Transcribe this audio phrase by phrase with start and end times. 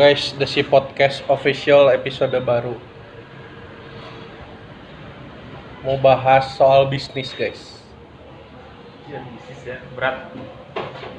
[0.00, 2.72] guys, The Si Podcast official episode baru.
[5.84, 7.84] Mau bahas soal bisnis guys.
[9.04, 10.32] Iya bisnis ya berat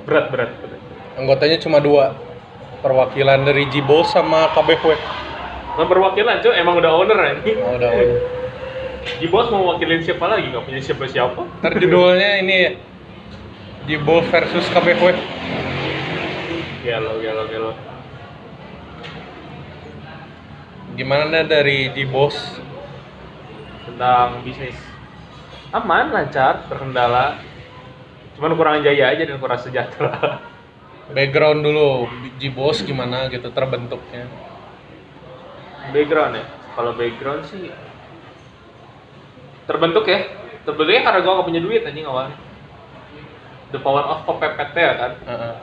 [0.09, 0.81] berat berat, berat.
[1.13, 2.17] Anggotanya cuma dua,
[2.81, 4.97] perwakilan dari Jibol sama KBW.
[5.77, 7.89] Bukan perwakilan cuy emang udah owner ini Oh, udah,
[9.21, 12.71] di bos mau wakilin siapa lagi nggak punya siapa siapa Ntar judulnya ini ya,
[13.85, 15.13] Jibol versus KBW.
[16.81, 17.71] gelo gelo gelo
[21.01, 22.37] Gimana dari Jibos?
[23.89, 24.77] tentang bisnis.
[25.73, 27.41] Aman lancar terkendala
[28.37, 30.45] cuman kurang jaya aja dan kurang sejahtera.
[31.17, 32.05] Background dulu,
[32.37, 34.29] Jibos gimana gitu terbentuknya.
[35.89, 36.45] background ya?
[36.77, 37.73] Kalau background sih
[39.65, 40.21] terbentuk ya.
[40.69, 42.37] Terbentuknya karena gua gak punya duit anjing awalnya.
[43.73, 45.13] The power of kepepet ya kan?
[45.25, 45.53] Heeh.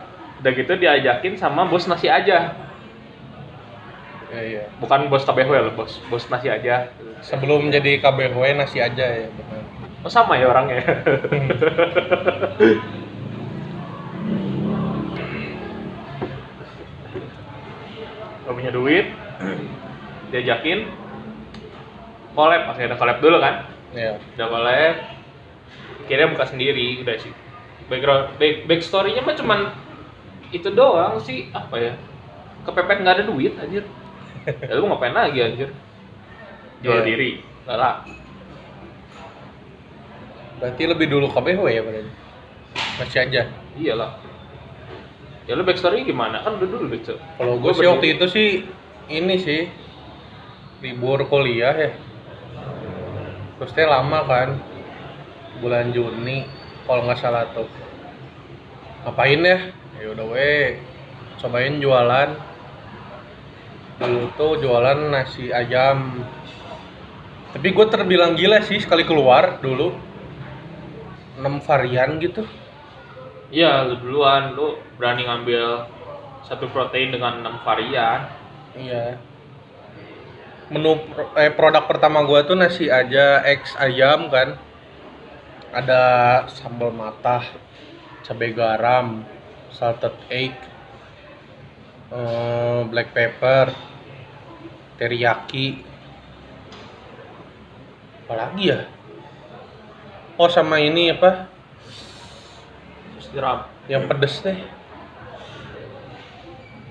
[0.42, 2.58] udah gitu diajakin sama bos nasi aja
[4.29, 4.65] Iya, iya.
[4.77, 6.93] bukan bos KBW loh bos bos nasi aja.
[7.25, 9.65] Sebelum jadi KBW nasi aja ya, benar.
[10.05, 10.85] oh sama ya orangnya.
[18.45, 19.07] Gak punya duit
[20.29, 20.92] diajakin
[22.37, 22.69] collab.
[22.69, 23.65] Pasti ada collab dulu kan?
[23.97, 24.20] Iya.
[24.37, 24.95] udah collab
[26.05, 27.33] kira buka sendiri udah sih.
[27.89, 29.73] Background back, back story-nya mah cuman
[30.53, 31.48] itu doang sih.
[31.57, 31.92] Apa ya?
[32.69, 33.89] Kepepet nggak ada duit anjir
[34.49, 35.71] ya lu ngapain lagi anjir
[36.81, 37.05] jual Iya.
[37.05, 37.31] diri
[37.67, 38.05] lah
[40.59, 42.11] Berarti lebih dulu KBW ya berarti.
[42.99, 43.43] Masih aja.
[43.79, 44.11] iyalah
[45.47, 48.49] ya lu backstory gimana kan udah dulu backstory Kalau gue sih waktu itu sih
[49.07, 49.71] ini sih
[50.83, 51.91] libur kuliah ya.
[53.59, 54.59] Terus teh lama kan
[55.63, 56.43] bulan Juni
[56.87, 57.71] kalau nggak salah tuh.
[59.07, 59.59] Ngapain ya?
[59.99, 60.79] Ya udah we
[61.39, 62.35] cobain jualan.
[63.98, 66.23] Dulu tuh jualan nasi ayam.
[67.55, 69.95] Tapi gue terbilang gila sih sekali keluar dulu.
[71.39, 72.42] 6 varian gitu.
[73.48, 75.87] iya lu duluan lu berani ngambil
[76.45, 78.29] satu protein dengan enam varian
[78.79, 79.19] Iya.
[80.69, 81.01] Menu
[81.35, 84.55] eh, produk pertama gua tuh nasi aja X ayam kan.
[85.73, 86.03] Ada
[86.48, 87.45] sambal matah,
[88.25, 89.25] cabai garam,
[89.73, 90.55] salted egg,
[92.13, 93.73] eh, black pepper,
[94.96, 95.85] teriyaki.
[98.24, 98.80] Apalagi ya?
[100.39, 101.48] Oh sama ini apa?
[103.19, 103.29] terus
[103.89, 104.58] Yang pedes teh.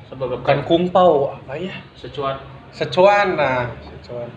[0.08, 1.84] sebagai Bukan kumpau, apa ya?
[2.00, 2.40] secuan
[2.72, 4.30] Secuan nah, secuan.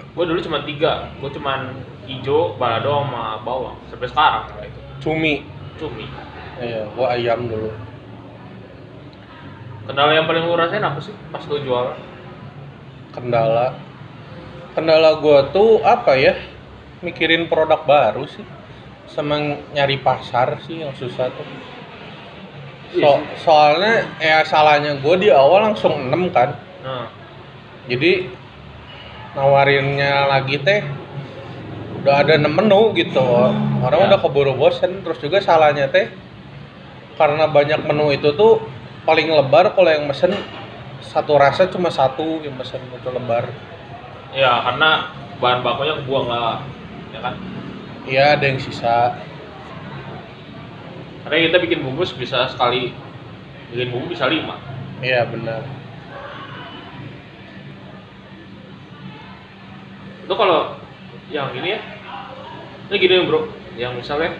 [0.00, 1.70] gue dulu cuma tiga gue cuma
[2.06, 5.34] hijau balado sama bawang sampai sekarang itu Cumi.
[5.78, 6.06] cumi
[6.60, 7.72] Iya, gua ayam dulu.
[9.90, 11.90] Kendala yang paling lu rasain apa sih pas lu jual
[13.10, 13.74] Kendala.
[14.78, 16.38] Kendala gua tuh apa ya?
[17.02, 18.46] Mikirin produk baru sih.
[19.10, 21.42] Sama nyari pasar sih yang susah tuh.
[22.94, 23.10] Iya So,
[23.50, 26.54] soalnya ya salahnya gue di awal langsung 6 kan.
[26.86, 27.10] nah
[27.90, 28.30] Jadi
[29.34, 30.86] nawarinnya lagi teh
[32.02, 33.22] udah ada 6 menu gitu.
[33.82, 34.06] Orang Ya.
[34.14, 36.14] udah keburu bosen terus juga salahnya teh
[37.18, 38.62] karena banyak menu itu tuh
[39.10, 40.30] paling lebar kalau yang mesen
[41.02, 43.50] satu rasa cuma satu yang mesen itu lebar.
[44.30, 45.10] ya karena
[45.42, 46.62] bahan bakunya kebuang lah
[47.10, 47.34] ya kan
[48.06, 49.18] Iya ada yang sisa.
[51.26, 52.94] karena kita bikin bungkus bisa sekali
[53.74, 54.62] bikin bumbu bisa lima
[55.02, 55.66] Iya benar.
[60.22, 60.78] itu kalau
[61.34, 61.80] yang ini ya
[62.86, 64.38] ini gini bro yang misalnya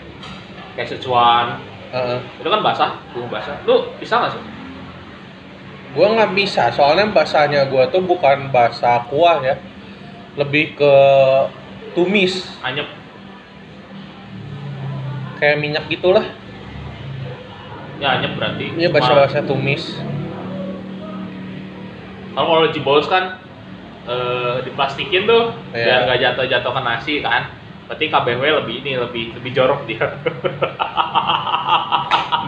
[0.79, 1.59] kayak secuan
[1.91, 2.23] Heeh.
[2.39, 4.60] itu kan basah bumbu basah lu bisa nggak sih
[5.91, 9.59] Gua nggak bisa soalnya basahnya gua tuh bukan basah kuah ya,
[10.35, 10.95] lebih ke
[11.91, 12.87] tumis anyep
[15.37, 16.23] kayak minyak gitulah.
[17.99, 19.99] ya anyep berarti Ini Cuma- basah-basah tumis.
[22.31, 23.43] kalau kalau cibols kan
[24.07, 25.85] eh, diplastikin tuh Iya.
[25.85, 27.51] biar nggak jatuh-jatuh ke nasi kan
[27.85, 30.07] berarti KBW lebih ini lebih lebih jorok dia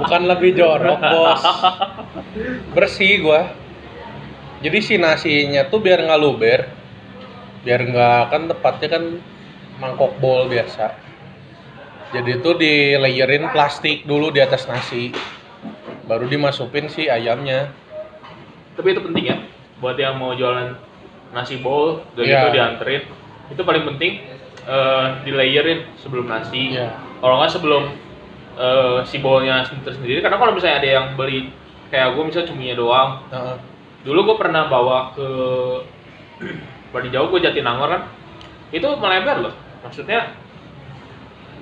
[0.01, 1.43] Bukan lebih jorok bos.
[2.73, 3.53] Bersih gua.
[4.63, 6.71] Jadi si nasinya tuh biar nggak luber,
[7.67, 9.05] biar nggak kan tepatnya kan
[9.77, 10.95] mangkok bowl biasa.
[12.13, 15.11] Jadi tuh di layerin plastik dulu di atas nasi,
[16.07, 17.73] baru dimasukin si ayamnya.
[18.73, 19.37] tapi itu penting ya
[19.85, 20.73] buat yang mau jualan
[21.31, 22.41] nasi bowl udah Iya.
[22.41, 23.03] gitu dianterin
[23.53, 24.25] itu paling penting
[24.65, 26.97] eh, di layerin sebelum nasi Iya.
[27.21, 27.93] kalau nggak sebelum
[28.63, 30.23] eh, si bowlnya tersendiri.
[30.23, 31.51] Karena kalau misalnya ada yang beli
[31.91, 33.11] kayak gue misalnya cuminya doang.
[33.29, 33.57] Heeh.
[34.03, 35.27] dulu gue pernah bawa ke
[36.93, 38.03] Bali Jauh gue Jatinangor kan.
[38.75, 39.55] Itu melebar loh.
[39.83, 40.33] Maksudnya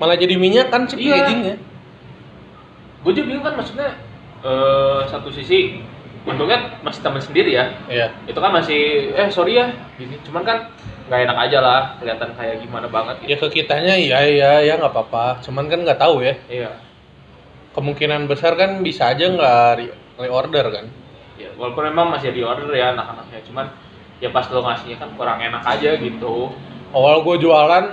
[0.00, 1.20] malah jadi minyak kan si Iya.
[1.20, 1.56] packagingnya?
[3.00, 3.90] Gue juga bingung kan maksudnya
[4.40, 5.84] eh satu sisi
[6.24, 7.68] untungnya masih teman sendiri ya.
[7.88, 8.08] Iya.
[8.24, 9.68] Itu kan masih eh sorry ya
[10.00, 10.16] gini.
[10.24, 10.58] Cuman kan
[11.12, 13.50] nggak enak aja lah kelihatan kayak gimana banget ya gitu.
[13.50, 15.44] ke kitanya iya iya ya nggak apa-apa.
[15.44, 16.32] Cuman kan nggak tahu ya.
[16.48, 16.70] Iya
[17.70, 20.86] kemungkinan besar kan bisa aja nggak re- reorder kan?
[21.38, 23.66] Ya walaupun memang masih di order ya anak-anaknya cuman
[24.20, 26.52] ya pas lo ngasihnya kan kurang enak aja gitu.
[26.92, 27.84] Awal gue jualan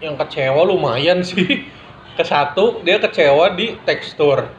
[0.00, 1.68] yang kecewa lumayan sih.
[2.16, 4.50] Ke satu dia kecewa di tekstur.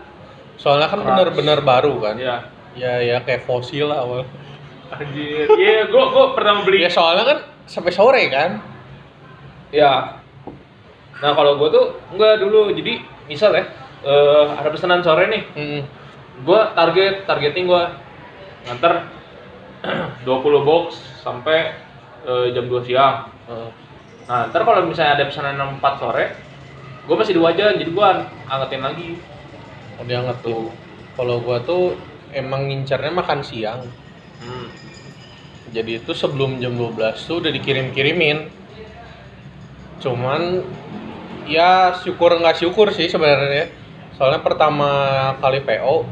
[0.55, 1.09] Soalnya kan Keras.
[1.09, 2.15] bener-bener baru kan?
[2.15, 2.47] Ya
[2.77, 4.23] ya ya kayak fosil lah awal.
[4.93, 5.49] Anjir.
[5.57, 6.85] Iya gue gue pernah beli.
[6.85, 7.37] Ya soalnya kan
[7.67, 8.61] sampai sore kan?
[9.73, 10.21] Ya.
[11.19, 11.85] Nah kalau gue tuh
[12.15, 12.71] enggak dulu.
[12.71, 13.65] Jadi misal ya,
[14.05, 15.43] eh, ada pesanan sore nih.
[15.55, 15.81] Mm-mm.
[16.41, 17.83] Gue target targeting gue
[18.69, 19.09] nganter
[20.25, 21.75] 20 box sampai
[22.25, 23.29] eh, jam 2 siang.
[23.49, 23.69] Heeh.
[24.29, 26.25] Nah ntar kalau misalnya ada pesanan jam 4 sore,
[27.05, 27.73] gue masih dua jam.
[27.73, 28.07] Jadi gue
[28.49, 29.09] angetin lagi.
[30.01, 30.73] Oh, dia tuh
[31.13, 31.93] kalau gua tuh
[32.33, 33.85] emang ngincarnya makan siang
[34.41, 34.73] Hmm.
[35.69, 38.49] jadi itu sebelum jam 12 tuh udah dikirim-kirimin
[40.01, 40.65] cuman
[41.45, 43.69] ya syukur nggak syukur sih sebenarnya
[44.21, 44.89] soalnya pertama
[45.41, 46.05] kali PO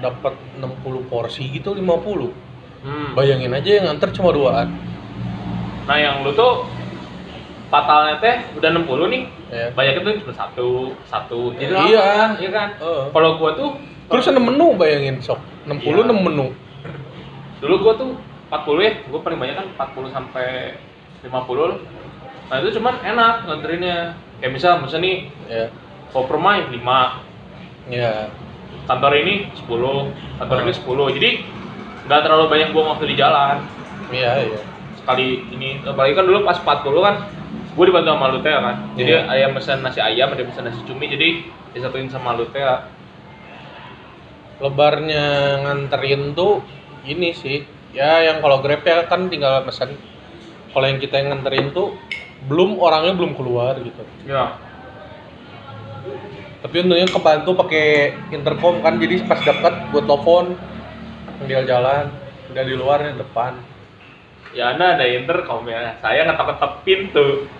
[0.00, 2.32] dapat 60 porsi gitu 50
[2.80, 3.12] Hmm.
[3.12, 4.72] bayangin aja yang nganter cuma duaan
[5.84, 6.64] Nah yang lu tuh
[7.68, 9.22] fatalnya teh udah 60 nih.
[9.48, 10.68] ya Banyak itu cuma satu,
[11.04, 11.52] satu.
[11.56, 12.00] Jadi Iya.
[12.28, 12.68] lama, iya kan?
[12.76, 13.04] Heeh.
[13.08, 13.76] Kalau gua tuh
[14.08, 16.12] terus 6 menu bayangin sok 60 Iya.
[16.12, 16.46] 6 menu
[17.60, 18.08] dulu gua tuh
[18.48, 20.76] 40 ya gua paling banyak kan 40 sampai
[21.24, 21.80] 50
[22.44, 23.96] nah itu cuman enak nganterinnya
[24.40, 25.72] kayak misal misal nih ya
[26.12, 27.24] Kopermai 5
[27.88, 28.32] ya
[28.84, 30.64] kantor ini 10 kantor Hmm.
[30.68, 31.30] ini 10 jadi
[32.04, 33.64] nggak terlalu banyak buang waktu di jalan.
[34.12, 34.60] Iya iya.
[35.00, 37.14] Sekali ini apalagi kan dulu pas 40 kan
[37.74, 38.76] gue dibantu sama Lutea kan.
[38.94, 39.20] Jadi Iya.
[39.28, 42.88] ayam pesan nasi ayam ada pesan nasi cumi jadi disatuin sama Lutea.
[44.60, 45.24] Lebarnya
[45.64, 46.62] nganterin tuh
[47.04, 47.64] ini sih.
[47.96, 49.96] Ya yang kalau grab ya kan tinggal pesan.
[50.72, 51.96] Kalau yang kita yang nganterin tuh
[52.44, 54.04] belum orangnya belum keluar gitu.
[54.28, 54.60] Ya
[56.64, 60.56] tapi untungnya kebantu pakai intercom kan jadi pas deket buat telepon
[61.44, 62.08] tinggal jalan
[62.54, 63.52] udah di luar di depan.
[64.54, 65.98] Ya anda ada intercom ya.
[65.98, 67.50] Saya ngetep-ngetep pintu.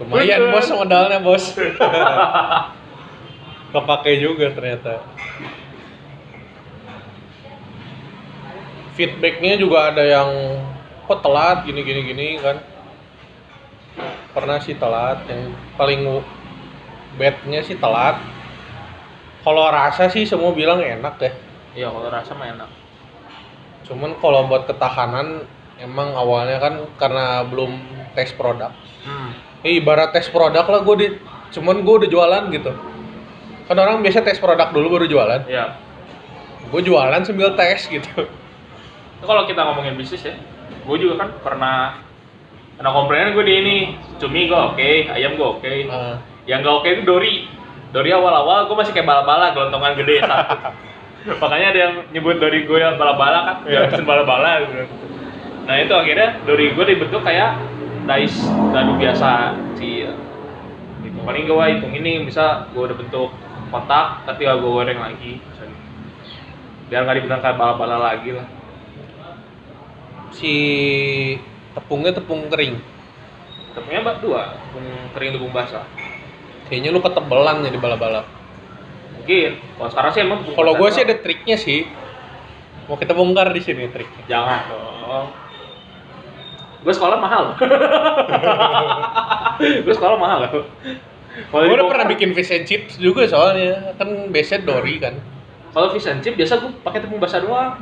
[0.00, 0.52] Lumayan Bener.
[0.56, 1.44] bos modalnya bos.
[3.76, 5.04] Kepake juga ternyata.
[8.96, 10.30] Feedbacknya juga ada yang
[11.04, 11.68] kok telat?
[11.68, 12.56] Gini gini gini kan.
[14.32, 16.02] Pernah sih telat yang paling
[17.16, 18.18] badnya sih telat.
[19.44, 21.32] Kalau rasa sih semua bilang enak ya
[21.74, 22.70] iya kalau rasa mah enak.
[23.84, 25.44] Cuman kalau buat ketahanan
[25.76, 27.76] emang awalnya kan karena belum
[28.14, 28.72] tes produk.
[29.04, 29.36] Hmm.
[29.66, 31.08] Eh, ibarat tes produk lah gue di
[31.52, 32.72] cuman gue udah jualan gitu.
[33.68, 35.42] Kan orang biasa tes produk dulu baru jualan.
[35.50, 35.84] Ya
[36.74, 38.26] gue jualan sambil tes gitu.
[39.20, 40.34] Itu kalau kita ngomongin bisnis ya,
[40.82, 42.02] gue juga kan pernah
[42.74, 43.76] pernah komplain gue di ini,
[44.18, 45.74] cumi gue oke, ayam gue oke.
[45.86, 47.34] Ah, Yang gak oke itu Dori.
[47.94, 50.56] Dori awal-awal gue masih kayak bala-bala, gelontongan gede satu.
[51.40, 54.84] Makanya ada yang nyebut Dori gue yang bala-bala kan, ya pesen bala-bala gitu.
[55.64, 57.56] Nah itu akhirnya Dori gue dibentuk kayak
[58.04, 58.44] dice
[58.76, 60.04] dadu biasa sih.
[61.00, 61.18] Gitu.
[61.24, 63.32] Paling gue hitung ini bisa gue udah bentuk
[63.72, 65.40] kotak, tapi gak gue goreng lagi.
[66.92, 68.48] Biar nggak dibilang kayak bala-bala lagi lah.
[70.34, 70.50] si
[71.78, 72.74] tepungnya tepung kering
[73.70, 75.86] Tepungnya mbak dua, tepung kering tepung basah.
[76.68, 78.24] Kayaknya lu ketebelan jadi bala-bala
[79.24, 79.56] Mungkin.
[79.80, 81.88] Kalau sekarang sih emang kalau gue sih ada triknya sih
[82.84, 85.26] mau kita bongkar di sini triknya Jangan dong.
[86.84, 87.56] Gue sekolah mahal.
[89.88, 90.68] gue sekolah mahal loh.
[91.48, 95.16] Kalau gue udah pernah bikin fish and chips juga soalnya kan biasanya Dory kan
[95.72, 97.80] Kalau fish and chip biasa gue pakai tepung basah doang.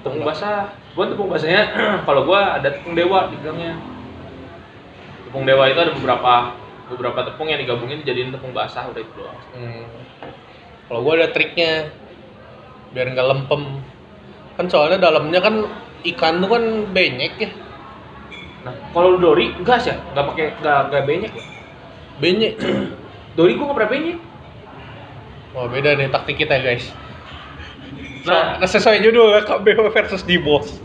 [0.00, 0.72] Tepung basah.
[0.96, 1.68] Gue tepung basahnya
[2.08, 3.76] kalau gue ada tepung dewa di bilangnya.
[5.28, 6.56] Tepung dewa itu ada beberapa
[6.88, 9.38] beberapa tepung yang digabungin dijadiin tepung basah udah itu doang.
[9.54, 9.84] Hmm.
[10.88, 11.92] Kalau gua ada triknya
[12.92, 13.62] biar nggak lempem.
[14.56, 15.54] Kan soalnya dalamnya kan
[16.02, 17.50] ikan tuh kan banyak ya.
[18.66, 21.44] Nah, kalau Dori gas ya, nggak pakai nggak nggak banyak ya.
[22.18, 22.52] Banyak.
[23.38, 24.18] Dori gue nggak pernah banyak.
[25.54, 26.90] Wah beda nih taktik kita guys.
[28.26, 30.82] Nah, Nah, sesuai judul ya KBO versus Dibos.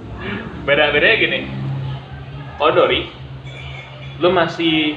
[0.63, 1.39] beda-bedanya gini
[2.55, 3.11] kalau Dori
[4.23, 4.95] lu masih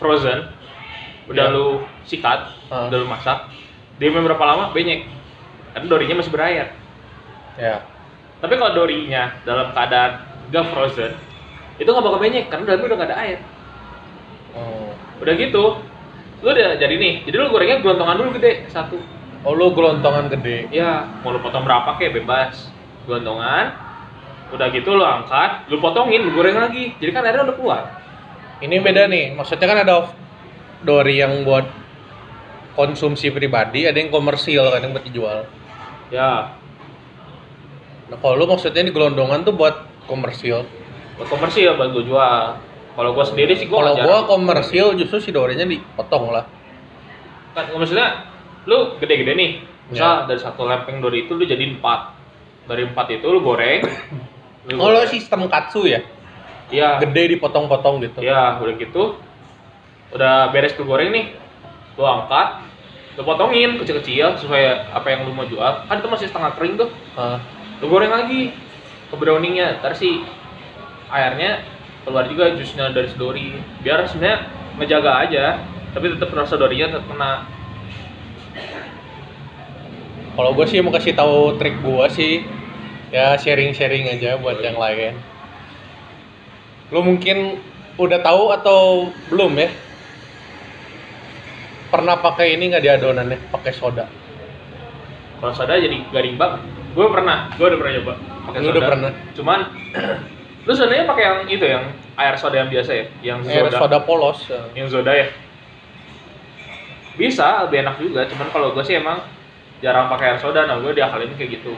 [0.00, 0.48] frozen
[1.28, 1.54] udah Iya.
[1.54, 1.66] lu
[2.02, 2.40] sikat
[2.72, 2.88] Ah.
[2.88, 3.46] udah lu masak
[4.00, 5.04] dia berapa lama banyak
[5.70, 6.72] karena dorinya masih berair
[7.54, 7.84] Ya.
[8.40, 11.12] tapi kalau dorinya dalam keadaan gak frozen
[11.76, 13.38] itu nggak bakal banyak karena dalamnya udah nggak ada air
[14.50, 14.90] Oh.
[15.22, 15.78] udah gitu
[16.40, 18.98] lu udah jadi nih jadi lu gorengnya gelontongan dulu gede satu
[19.40, 20.68] Oh lu gelontongan gede.
[20.68, 22.68] ya mau lu potong berapa kayak bebas
[23.06, 23.72] gelontongan
[24.50, 27.82] udah gitu lu angkat lu potongin lu goreng lagi jadi kan airnya udah keluar
[28.60, 29.96] Ini beda nih, maksudnya kan ada
[30.80, 31.64] dori yang buat
[32.72, 35.38] konsumsi pribadi, ada yang komersil kan yang buat dijual.
[36.08, 36.52] ya
[38.06, 40.66] Nah kalau lu maksudnya ini gelondongan tuh buat komersil.
[41.14, 42.42] buat komersil buat gue jual
[42.90, 44.24] kalau gua sendiri sih gua Kalau jarang.
[44.26, 46.44] komersil justru si dorinya dipotong lah.
[47.52, 48.26] kan maksudnya
[48.64, 49.50] lu gede-gede nih
[49.90, 49.92] Ya.
[49.92, 52.14] misal dari satu lempeng dori itu lu jadi empat
[52.64, 53.82] dari empat itu lu goreng
[54.66, 55.06] lu Oh goreng.
[55.06, 55.98] sistem katsu ya?
[56.70, 56.98] Iya.
[57.02, 58.18] Gede dipotong-potong gitu.
[58.24, 59.18] ya udah gitu.
[60.10, 61.34] Udah beres tuh goreng nih.
[61.98, 62.70] Lu angkat
[63.18, 65.84] lu potongin kecil-kecil sesuai apa yang lu mau jual.
[65.90, 66.88] Kan itu masih setengah kering tuh.
[67.18, 67.42] Ah,
[67.82, 68.54] lu goreng lagi
[69.10, 70.22] ke browningnya ntar si
[71.10, 71.66] airnya
[72.06, 74.46] keluar juga jusnya dari sedori biar sebenarnya
[74.78, 75.44] ngejaga aja
[75.90, 77.32] tapi tetap rasa dorinya tetap kena.
[80.38, 82.46] Kalau gua sih mau kasih tahu trik gua sih
[83.10, 85.18] ya sharing-sharing aja buat yang lain.
[86.90, 87.58] Lu mungkin
[87.96, 88.80] udah tahu atau
[89.30, 89.68] belum ya?
[91.90, 93.38] Pernah pakai ini nggak di adonannya?
[93.50, 94.06] Pakai soda.
[95.40, 96.60] kalau soda jadi garing banget
[96.92, 99.10] gue pernah gue udah pernah coba pakai soda udah pernah?
[99.32, 99.60] cuman
[100.68, 101.84] lu sodanya pakai yang itu yang
[102.20, 104.44] air soda yang biasa ya yang Air soda, soda polos.
[104.76, 105.32] yang soda ya
[107.16, 109.24] bisa lebih enak juga cuman kalau gue sih emang
[109.80, 111.72] jarang pakai air soda nah gue diakalin kayak gitu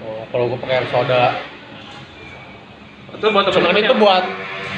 [0.00, 1.40] Oh, kalau gua pakai air soda.
[3.12, 4.24] Itu buat Cuman temen-temen itu yang- buat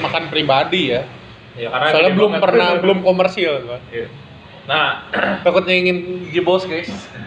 [0.01, 1.03] makan pribadi ya.
[1.55, 3.79] ya, karena Soalnya belum pernah belum komersil gua.
[3.89, 4.09] Iya.
[4.63, 5.05] nah
[5.45, 5.97] Takutnya ingin
[6.31, 6.89] jebos guys.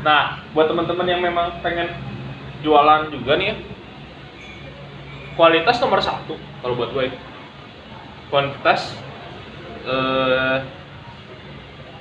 [0.00, 1.90] nah buat teman-teman yang memang pengen
[2.60, 3.56] jualan juga nih ya
[5.34, 7.14] kualitas nomor satu kalau buat gue
[8.28, 8.98] kualitas
[9.84, 10.56] eh,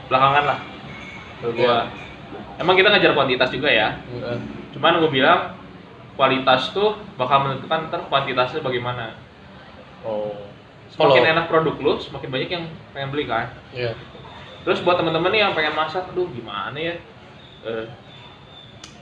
[0.08, 0.60] belakangan lah
[1.38, 1.78] kalau gue Iya.
[2.58, 4.38] emang kita ngajar kuantitas juga ya Enggak.
[4.74, 5.40] cuman gue bilang
[6.18, 9.14] kualitas tuh bakal menentukan ntar kuantitasnya bagaimana
[10.02, 10.34] Oh.
[10.90, 13.94] semakin Kalau- enak produk lu semakin banyak yang pengen beli kan Iya.
[14.62, 16.96] Terus buat teman-teman nih yang pengen masak, aduh gimana ya?
[17.64, 17.86] Eh,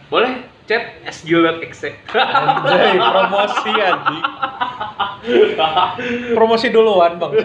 [0.07, 1.89] boleh chat sgil.exe.
[2.13, 4.21] Anjay, promosi anjing.
[6.33, 7.31] Promosi duluan bang.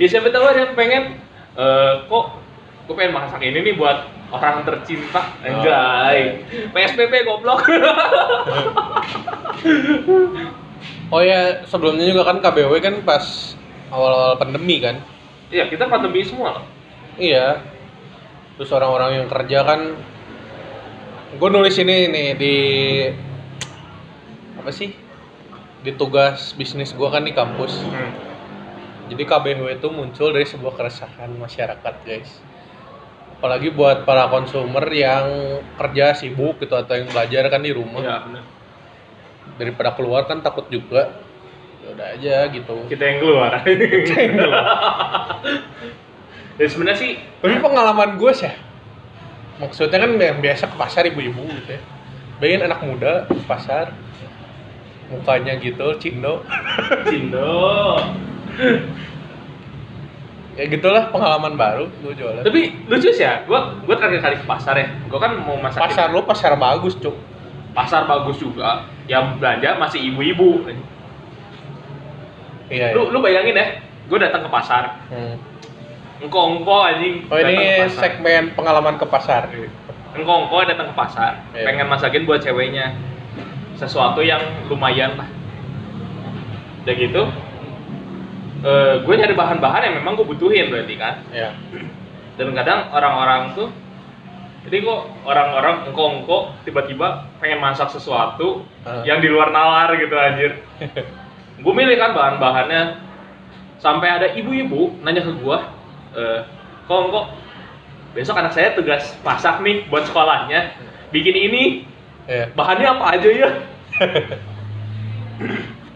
[0.00, 1.02] ya siapa tahu ada yang pengen
[1.56, 2.24] eh, kok
[2.88, 6.40] gue pengen masak ini nih buat orang tercinta anjay
[6.72, 7.60] PSBB goblok
[11.08, 13.56] Oh ya sebelumnya juga kan KBW kan pas
[13.88, 15.00] awal-awal pandemi kan.
[15.48, 16.64] iya kita pandemi semua loh
[17.18, 17.66] Iya.
[18.54, 19.80] Terus orang-orang yang kerja kan,
[21.34, 22.56] gue nulis ini nih di
[24.54, 24.94] apa sih?
[25.82, 27.82] Di tugas bisnis gue kan di kampus.
[27.82, 28.10] Hmm.
[29.10, 32.38] Jadi KBW itu muncul dari sebuah keresahan masyarakat guys.
[33.38, 35.26] Apalagi buat para konsumer yang
[35.78, 38.02] kerja sibuk gitu atau yang belajar kan di rumah.
[38.02, 38.42] iya bener
[39.58, 41.22] Daripada keluar kan takut juga.
[41.78, 42.74] Ya udah aja gitu.
[42.90, 44.62] kita yang keluar yang keluar.
[46.58, 48.50] ya sebenarnya sih Tapi pengalaman gue sih,
[49.62, 51.82] maksudnya kan yang biasa ke pasar ibu-ibu gitu ya.
[52.42, 53.94] Bayangin anak muda ke pasar,
[55.10, 56.42] mukanya gitu, cindo.
[57.06, 57.54] Cindo
[60.58, 62.42] Ya gitulah pengalaman baru gue jualan.
[62.42, 65.78] tapi lucu sih ya gua gua terakhir kali ke pasar ya gua kan mau masak
[65.80, 67.14] pasar lu pasar bagus cuk.
[67.70, 70.66] pasar bagus juga yang belanja masih ibu-ibu
[72.68, 72.90] Iya.
[72.92, 73.66] lu lu bayangin ya
[74.04, 75.38] gue datang ke pasar Hmm.
[76.18, 79.46] engko-engko anjing Oh ini segmen pengalaman ke pasar.
[80.10, 81.64] engko-engko datang ke pasar Iya.
[81.64, 82.98] pengen masakin buat ceweknya
[83.72, 85.28] sesuatu yang lumayan lah
[86.82, 87.22] udah gitu
[88.58, 91.22] eh gue nyari bahan-bahan yang memang gue butuhin berarti kan.
[91.30, 91.54] Ya.
[92.38, 93.66] dan kadang orang-orang tuh
[94.62, 99.02] jadi kok orang-orang engko-engko tiba-tiba pengen masak sesuatu Ah.
[99.02, 100.52] yang di luar nalar gitu anjir.
[101.64, 103.02] Gue milih kan bahan-bahannya.
[103.82, 105.58] Sampai ada ibu-ibu nanya ke gue
[106.18, 106.40] eh
[106.86, 107.26] kok
[108.14, 110.74] besok anak saya tugas masak nih buat sekolahnya?
[111.10, 111.64] Bikin ini.
[112.28, 112.44] Ya.
[112.52, 113.48] bahannya apa aja ya?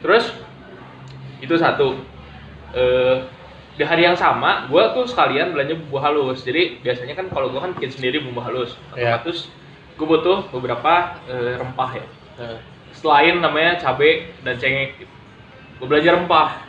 [0.02, 0.24] Terus
[1.42, 1.98] itu satu
[2.72, 3.16] eh
[3.72, 6.44] di hari yang sama gue tuh sekalian belanja bumbu halus.
[6.44, 8.76] Jadi biasanya kan kalau gue kan bikin sendiri bumbu halus.
[8.92, 9.20] Iya.
[9.20, 9.48] otomatis
[9.96, 12.06] gue butuh beberapa eh, rempah ya.
[12.40, 12.58] Nah,
[12.92, 15.04] selain namanya cabe dan cengek
[15.80, 16.68] gue belajar rempah.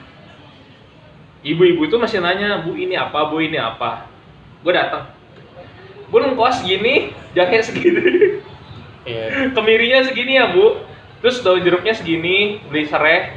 [1.44, 3.28] Ibu-ibu itu masih nanya bu ini apa?
[3.28, 4.08] Bu ini apa?
[4.64, 5.12] Gue datang
[6.14, 8.38] Bu lengkuas segini, jahe segini.
[9.02, 9.50] Iya.
[9.58, 10.78] Kemirinya segini ya, Bu.
[11.26, 13.34] Terus daun jeruknya segini, beli serai,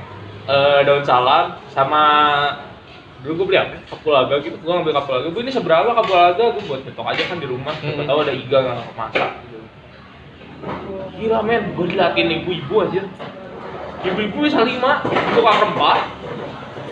[0.47, 2.03] eh, daun salam, sama
[3.23, 3.77] dulu gue beli apa?
[3.91, 4.57] Kapulaga gitu.
[4.63, 5.27] Gue ngambil kapulaga.
[5.35, 6.55] Bu ini seberapa kapulaga?
[6.55, 7.75] Gue buat nyetok aja kan di rumah.
[7.83, 8.09] Siapa Hmm.
[8.09, 9.31] tahu ada iga nggak masak.
[9.43, 9.59] Gitu.
[11.19, 13.03] Gila men, gue diliatin ibu-ibu aja.
[14.07, 15.03] Ibu-ibu bisa lima,
[15.35, 15.99] tukang rempah.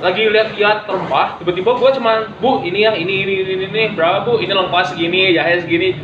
[0.03, 4.27] Lagi lihat-lihat rempah, tiba-tiba gue cuman, bu ini ya, ini, ini, ini, ini, ini, berapa
[4.27, 4.43] bu?
[4.43, 5.95] Ini lengkuas segini, jahe segini.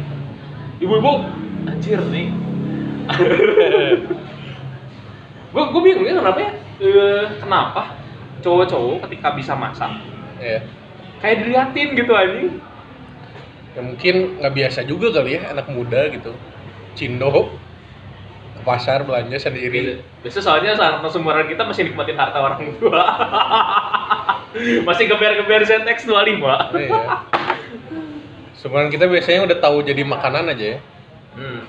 [0.79, 1.27] Ibu-ibu,
[1.67, 2.31] anjir nih.
[5.51, 6.51] gue gue bingung ya kenapa ya?
[6.81, 7.93] Eh, kenapa
[8.41, 9.93] cowok-cowok ketika bisa masak
[10.41, 10.65] Iya.
[11.21, 12.57] kayak diliatin gitu anjing
[13.71, 16.35] Ya mungkin nggak biasa juga kali ya anak muda gitu.
[16.99, 17.55] Cindo
[18.59, 20.03] ke pasar belanja sendiri.
[20.27, 22.99] Biasa soalnya saat sumuran kita masih nikmatin harta orang tua.
[24.89, 26.83] masih geber-geber ZX 25.
[26.83, 26.99] Iya.
[28.59, 30.79] Sebenarnya kita biasanya udah tahu jadi makanan aja ya.
[31.39, 31.63] Hmm.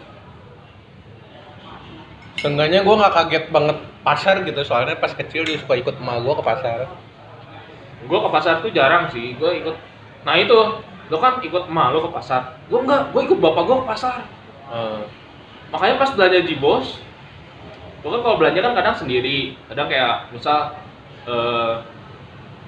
[2.42, 6.34] Seenggaknya gue nggak kaget banget pasar gitu soalnya pas kecil dia suka ikut emak gue
[6.38, 6.80] ke pasar.
[8.06, 9.38] Gue ke pasar tuh jarang sih.
[9.38, 9.76] Gue ikut.
[10.26, 10.58] Nah itu,
[11.10, 12.58] lo kan ikut emak lo ke pasar.
[12.66, 14.20] Gue enggak, gue ikut bapak gue ke pasar.
[14.72, 15.02] Eh,
[15.72, 17.00] Makanya pas belanja di bos,
[18.04, 19.56] gue kan kalau belanja kan kadang sendiri.
[19.72, 20.76] Kadang kayak misal
[21.24, 21.74] eh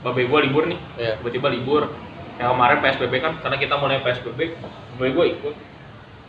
[0.03, 1.19] babe gue libur nih, Iya.
[1.19, 1.91] tiba-tiba libur.
[2.39, 4.39] Yang kemarin PSBB kan, karena kita mulai PSBB,
[4.95, 5.55] babe gue ikut.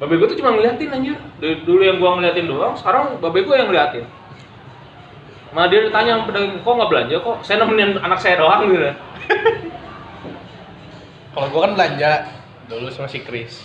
[0.03, 1.15] Babe gue tuh cuma ngeliatin anjir.
[1.39, 4.05] Dari dulu yang gue ngeliatin doang, sekarang babe gue yang ngeliatin.
[5.55, 7.37] Malah dia ditanya sama pedagang, kok nggak belanja kok?
[7.47, 8.91] Saya nemenin anak saya doang gitu.
[11.35, 12.11] Kalau gue kan belanja
[12.67, 13.63] dulu sama si Chris.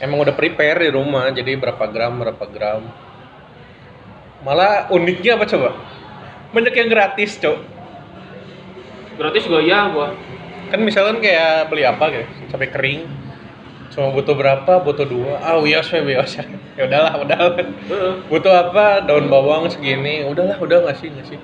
[0.00, 2.82] Emang udah prepare di rumah, jadi berapa gram berapa gram.
[4.44, 5.76] Malah uniknya apa coba?
[6.52, 7.58] Banyak yang gratis, cok.
[9.14, 10.12] Gratis iya gua.
[10.68, 13.02] Kan misalkan kayak beli apa gitu, sampai kering.
[13.94, 14.82] Cuma butuh berapa?
[14.82, 15.38] Butuh dua.
[15.38, 16.42] Ah, wios ya, wios ya.
[16.76, 17.54] Udahlah, udahlah.
[18.26, 19.06] Butuh apa?
[19.06, 20.26] Daun bawang segini.
[20.26, 21.38] Udahlah, udah ngasih, ngasih.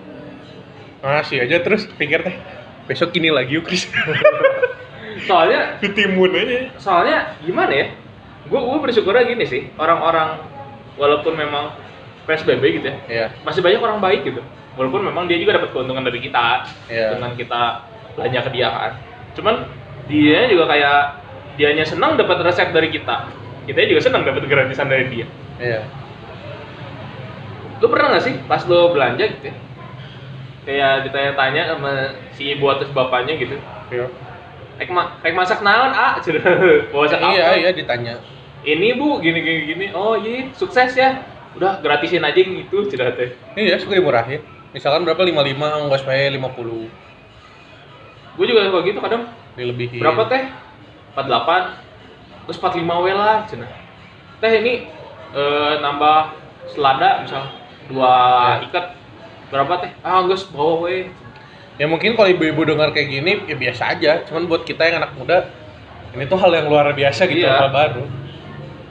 [1.01, 2.35] Ngasih aja terus pikir teh.
[2.85, 3.87] Besok ini lagi yuk, Chris.
[5.29, 6.71] Soalnya Ditimun aja.
[6.81, 7.87] soalnya gimana ya
[8.49, 10.41] gue gue bersyukurnya gini sih orang-orang
[10.97, 11.77] walaupun memang
[12.25, 13.27] psbb gitu ya Iya.
[13.45, 14.41] masih banyak orang baik gitu
[14.75, 17.21] walaupun memang dia juga dapat keuntungan dari kita Iya.
[17.21, 17.61] dengan kita
[18.17, 18.93] belanja ke dia kan
[19.37, 19.55] cuman
[20.09, 20.99] dia juga kayak
[21.61, 23.29] dianya senang dapat resep dari kita
[23.69, 25.27] kita juga senang dapat gratisan dari dia
[25.61, 25.85] Iya.
[27.77, 29.55] lu pernah nggak sih pas lu belanja gitu ya
[30.61, 31.93] kayak ditanya-tanya sama
[32.31, 33.57] si ibu atau si bapaknya gitu
[33.89, 34.09] Iya.
[34.77, 36.89] rek, ma rek masak naon ah Cenah.
[36.89, 38.15] masak apa Iya, iya ditanya.
[38.63, 41.21] ini bu gini gini gini oh iya sukses ya
[41.51, 44.39] udah gratisin aja gitu cerita teh Iya, suka dimurahin.
[44.71, 45.51] Misalkan berapa 55,
[45.83, 46.87] enggak supaya 50
[48.31, 49.99] gue juga suka gitu kadang dilebihin.
[49.99, 50.43] berapa teh
[51.23, 53.67] 48 terus 45 we lah cina
[54.39, 54.89] teh ini
[55.31, 56.19] eh, nambah
[56.67, 57.43] selada misal
[57.87, 58.13] dua
[58.57, 58.67] Ya.
[58.67, 58.87] ikat
[59.49, 61.11] berapa teh ah enggak bawa we
[61.75, 64.21] Ya mungkin kalau ibu-ibu dengar kayak gini ya biasa aja.
[64.29, 65.49] Cuman buat kita yang anak muda
[66.13, 67.57] ini tuh hal yang luar biasa gitu, Iya.
[67.57, 68.05] hal baru.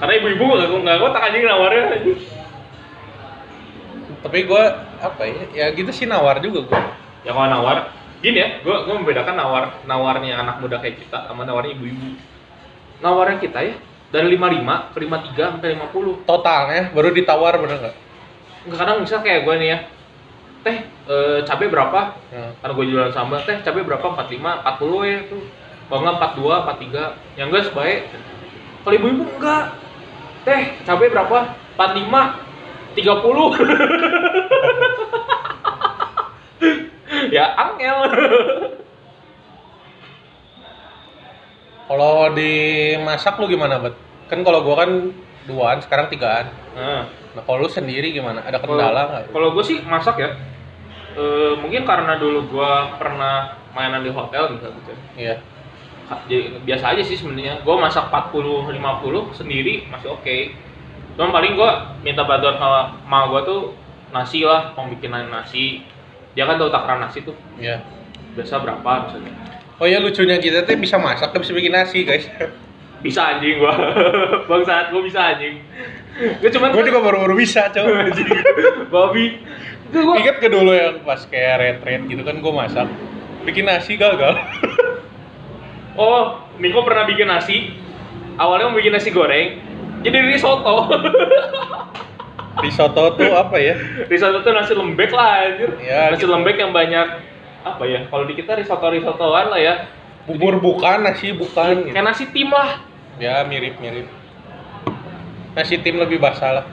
[0.02, 1.84] karena ibu-ibu nggak nggak ngotak aja nawarnya
[4.20, 4.64] Tapi gua
[4.98, 5.44] apa ya?
[5.54, 6.82] Ya gitu sih nawar juga gua.
[7.22, 7.78] ya kalau nawar
[8.20, 12.20] gini ya gue gue membedakan nawar nawarnya anak muda kayak kita sama nawarnya ibu-ibu.
[13.00, 13.76] Nawarnya kita ya
[14.12, 17.96] dari 55 ke 53 sampai 50 Totalnya baru ditawar bener nggak?
[18.68, 19.80] Enggak kadang misal kayak gue nih ya
[20.60, 22.20] teh eh, cabai berapa?
[22.36, 24.04] Nah, karena gue jualan sambal teh cabai berapa?
[24.04, 25.40] 45 40 ya tuh.
[25.88, 28.12] Kalau enggak 42 43 yang enggak sebaik.
[28.84, 29.80] Kalau ibu-ibu enggak
[30.44, 31.56] teh cabai berapa?
[31.80, 33.00] 45 30
[37.36, 37.98] ya angel
[41.90, 43.98] kalau dimasak lu gimana, Bet?
[44.30, 45.10] Kan kalau gua kan
[45.50, 46.54] duaan, sekarang tigaan.
[46.78, 48.42] nah, Nah, kalau lu sendiri gimana?
[48.46, 49.24] Ada kendala nggak?
[49.34, 50.34] kalau gue sih masak ya
[51.14, 55.38] eh, mungkin karena dulu gue pernah mainan di hotel gitu gitu Iya.
[56.26, 60.38] Jadi biasa aja sih sebenarnya gue masak 40 50 sendiri masih oke
[61.14, 63.62] cuman paling gue minta bantuan sama ma gue tuh
[64.10, 65.86] nasi lah mau bikin nasi
[66.34, 67.82] dia kan tahu takaran nasi tuh Iya.
[68.38, 69.34] biasa berapa misalnya
[69.80, 72.28] Oh ya lucunya kita tuh bisa masak, tapi bisa bikin nasi, guys.
[73.00, 73.72] bisa anjing gua
[74.52, 75.64] bang saat gua bisa anjing
[76.20, 77.88] gue cuman gua juga baru-baru bisa, cow.
[78.94, 79.40] babi
[79.96, 82.92] gua Ingat ke dulu yang pas kayak retret gitu kan gua masak.
[83.48, 84.36] Bikin nasi gagal.
[85.96, 87.72] oh Niko pernah bikin nasi
[88.36, 89.64] awalnya mau bikin nasi goreng
[90.04, 90.92] jadi risotto
[92.60, 93.76] Risotto tuh apa ya?
[94.06, 96.30] risotto tuh nasi lembek lah anjir Ya, nasi gitu.
[96.30, 97.08] lembek yang banyak
[97.60, 99.76] apa ya kalau di kita risotto risottoan lah ya
[100.24, 101.84] Bubur bukan, nasi bukan.
[101.84, 101.92] gitu.
[101.92, 102.84] kayak nasi tim lah
[103.16, 104.08] Ya mirip-mirip.
[105.52, 106.66] nasi tim lebih basah lah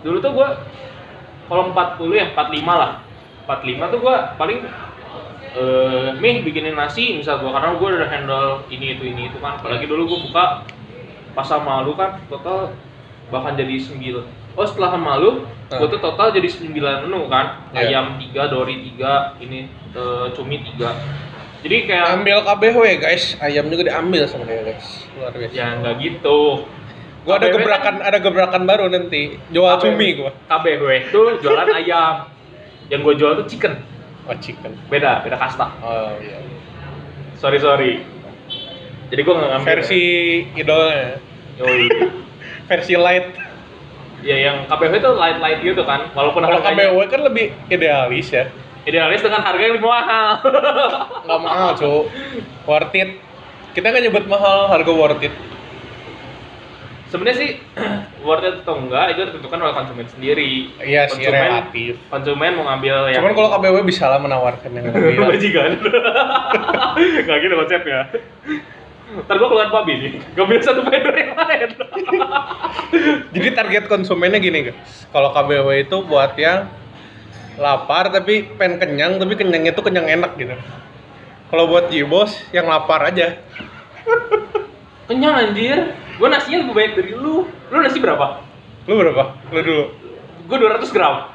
[0.00, 0.48] dulu tuh gua
[1.44, 2.92] kalau 40 ya 45 lah
[3.44, 4.64] 45 tuh gua paling
[5.50, 9.58] eh mie bikinin nasi misal gua karena gua udah handle ini itu ini itu kan
[9.58, 10.44] apalagi dulu gua buka
[11.32, 12.74] pas sama lu kan total
[13.30, 13.98] bahkan jadi 9
[14.58, 16.74] oh setelah sama lu gua tuh total jadi 9
[17.06, 17.62] menu kan.
[17.70, 18.02] Iya.
[18.02, 23.36] ayam 3, dori 3, ini eh, cumi 3 jadi kayak ambil KBW guys.
[23.36, 25.04] Ayam juga diambil sama dia guys.
[25.12, 25.52] Luar biasa.
[25.52, 26.64] Ya nggak gitu.
[27.20, 29.36] Gua ada gebrakan ada gebrakan baru nanti.
[29.52, 29.84] Jual KBW.
[29.84, 30.32] cumi gua.
[30.48, 32.32] KBW itu jualan ayam.
[32.88, 33.72] Yang gua jual tuh chicken.
[34.24, 34.72] Oh chicken.
[34.88, 35.68] Beda beda kasta.
[35.84, 36.40] Oh iya.
[37.36, 38.00] Sorry sorry
[39.10, 40.02] jadi gua nggak ngambil versi
[40.54, 41.18] idolnya.
[41.58, 41.86] Yoi.
[42.70, 43.26] versi light.
[44.22, 46.06] Ya yang KBW itu light light gitu kan.
[46.14, 48.46] Walaupun kalau KBW kan lebih idealis ya.
[48.86, 50.40] Idealis dengan harga yang lebih mahal.
[51.26, 51.92] Nggak mahal cu
[52.64, 53.18] worth it.
[53.74, 55.34] Kita nggak nyebut mahal harga worth it.
[57.10, 57.50] Sebenarnya sih
[58.26, 60.70] worth it atau enggak itu ditentukan oleh konsumen sendiri.
[60.78, 61.92] Iya sih konsumen relatif.
[62.06, 65.72] konsumen mau ngambil yang cuman kalau KBW bisa lah menawarkan yang lebih bajingan.
[67.26, 68.00] nggak gitu konsepnya
[69.10, 71.70] ntar gua keluar babi nih ngambil satu vendor yang lain.
[73.34, 74.70] Jadi target konsumennya gini
[75.10, 76.70] kalau KBW itu buat yang
[77.58, 80.54] lapar tapi pengen kenyang tapi kenyangnya tuh kenyang enak gitu.
[81.50, 83.42] Kalau buat Jibos yang lapar aja.
[85.10, 85.98] Kenyang anjir.
[86.22, 87.42] Gua nasinya lebih banyak dari lu.
[87.50, 88.38] Lu nasi berapa?
[88.86, 89.34] Lu berapa?
[89.50, 89.84] Lu dulu.
[90.46, 91.26] Gua 200 gram.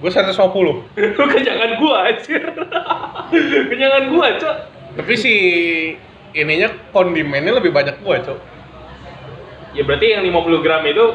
[0.00, 0.32] Gue 150
[1.20, 2.40] lu kenyangan gua anjir.
[3.72, 4.56] Kenyangan gua cok.
[5.00, 5.34] Tapi si
[6.36, 8.38] ininya kondimennya lebih banyak gue cok.
[9.74, 11.06] Ya berarti yang 50 gram itu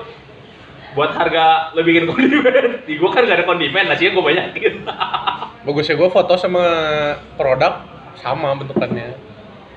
[0.95, 2.63] buat harga lebih bikin kondimen.
[2.87, 4.73] Di gua kan gak ada kondimen nasinya gua banyakin.
[5.67, 6.63] Bagusnya gue foto sama
[7.35, 7.83] produk
[8.19, 9.19] sama bentukannya.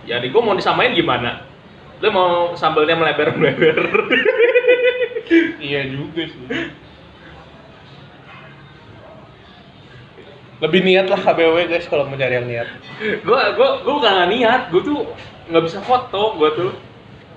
[0.07, 1.43] Ya di gua mau disamain gimana?
[1.99, 3.77] Lu mau sambalnya melebar melebar
[5.69, 6.88] iya juga sih
[10.59, 12.69] lebih niat lah KBW guys kalau mau cari yang niat.
[13.23, 14.99] Gua gua gua bukan nggak niat gua tuh
[15.47, 16.73] nggak bisa foto gua tuh.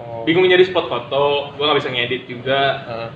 [0.01, 0.25] Oh.
[0.25, 2.61] bingung nyari spot foto gua nggak bisa ngedit juga.
[2.89, 3.09] Heeh.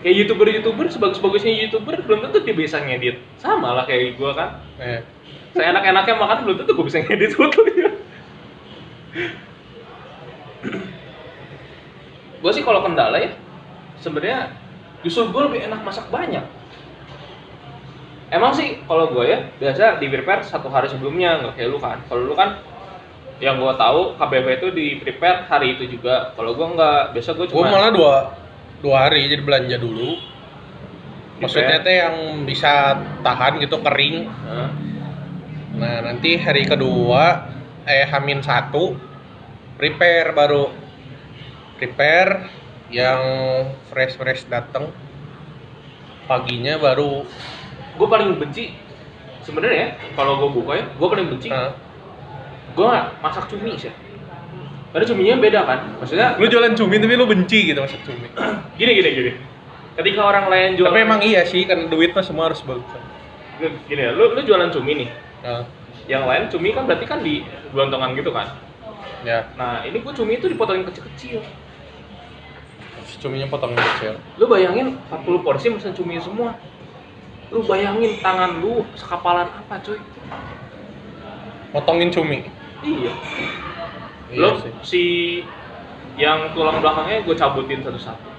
[0.00, 3.18] kayak youtuber youtuber sebagus bagusnya youtuber belum tentu dia bisa ngedit.
[3.42, 4.50] Sama lah kayak gua kan.
[4.78, 5.02] Eh.
[5.50, 7.90] saya enak enaknya makan belum tentu gua bisa ngedit fotonya
[12.40, 13.34] gua sih kalau kendala ya
[13.98, 14.54] sebenarnya
[15.02, 16.46] justru gua lebih enak masak banyak
[18.30, 21.98] emang sih kalau gue ya biasa di prepare satu hari sebelumnya nggak kayak lu kan.
[22.06, 22.62] Kalau lu kan
[23.42, 26.32] yang gue tahu KBP itu di prepare hari itu juga.
[26.38, 28.16] Kalau gue nggak biasa gue gue cuma malah dua
[28.80, 30.16] dua hari jadi belanja dulu.
[31.40, 34.30] Maksudnya teh yang bisa tahan gitu kering.
[34.30, 34.70] Hah?
[35.70, 37.46] nah nanti hari kedua
[37.86, 38.94] eh hamin satu
[39.74, 40.70] prepare baru.
[41.80, 42.46] Prepare
[42.92, 43.22] yang
[43.88, 44.92] fresh fresh dateng.
[46.28, 47.26] Paginya baru
[48.00, 48.72] gue paling benci
[49.44, 51.76] sebenarnya ya kalau gue buka ya gue paling benci nah,
[52.72, 52.86] gue
[53.20, 53.92] masak cumi sih.
[54.90, 58.26] Karena cuminya beda kan maksudnya lu jualan cumi tapi lu benci gitu masak cumi.
[58.80, 59.32] Gini gini gini.
[60.00, 62.88] Ketika orang lain jual tapi emang iya sih karena duit mah semua harus bagus.
[63.60, 65.08] Gini ya lu lu jualan cumi nih.
[65.44, 65.62] Nah,
[66.08, 68.50] yang lain cumi kan berarti kan di gelontongan gitu kan?
[69.22, 69.46] Ya.
[69.54, 71.44] Nah ini gue cumi itu dipotongin kecil-kecil.
[73.20, 74.16] Cuminya potong kecil.
[74.40, 76.56] Lu bayangin 40 porsi mesen cumi semua
[77.50, 79.98] lu bayangin tangan lu sekapalan apa cuy?
[81.74, 82.46] Potongin cumi.
[82.86, 83.12] Iya.
[84.30, 84.72] Iya lu sih.
[84.86, 85.04] si
[86.14, 88.30] yang tulang belakangnya gue cabutin satu-satu.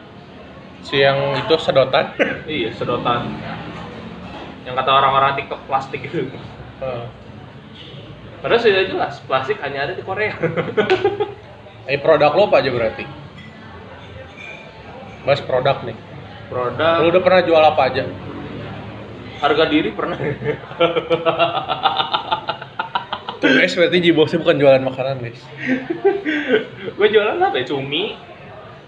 [0.82, 2.16] Si yang itu sedotan?
[2.48, 3.36] Iya sedotan.
[4.64, 6.32] Yang kata orang-orang tiktok plastik gitu.
[6.82, 7.06] Heeh.
[8.42, 10.34] padahal sudah jelas plastik hanya ada di Korea.
[11.90, 13.04] Eh produk lo apa aja berarti?
[15.26, 15.98] Bahas produk nih.
[15.98, 18.06] Lo produk udah pernah jual apa aja?
[19.42, 20.18] Harga diri pernah.
[23.42, 25.42] Guys, berarti Jibosnya bukan jualan makanan guys.
[26.94, 27.66] gue jualan apa ya?
[27.66, 28.14] Cumi.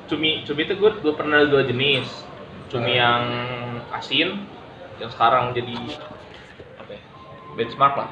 [0.06, 2.06] Cumi cumi itu gue gue pernah dua jenis.
[2.70, 3.02] Cumi Hmm.
[3.02, 3.22] yang
[3.98, 4.46] asin
[5.02, 5.74] yang sekarang jadi
[6.78, 7.02] apa ya
[7.58, 8.10] benchmark lah.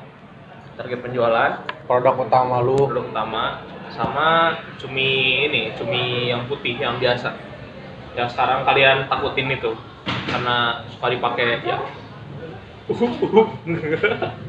[0.82, 1.62] Target penjualan.
[1.86, 2.90] Produk utama lu.
[2.90, 3.62] produk utama.
[3.94, 7.38] Sama cumi ini cumi yang putih yang biasa.
[8.18, 9.78] Yang sekarang kalian takutin itu.
[10.26, 11.78] Karena suka dipakai ya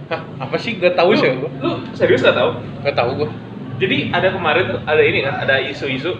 [0.08, 0.76] Hah, apa sih?
[0.76, 1.50] Gak tahu sih gua.
[1.58, 3.28] lu serius gak tahu Gak tahu gua.
[3.76, 6.16] jadi ada kemarin tuh ada ini kan ada isu-isu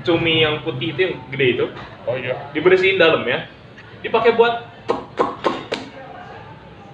[0.00, 1.66] cumi yang putih itu yang gede itu
[2.04, 2.48] Oh iya.
[2.50, 3.44] dibersihin dalam ya
[4.00, 4.66] dipakai buat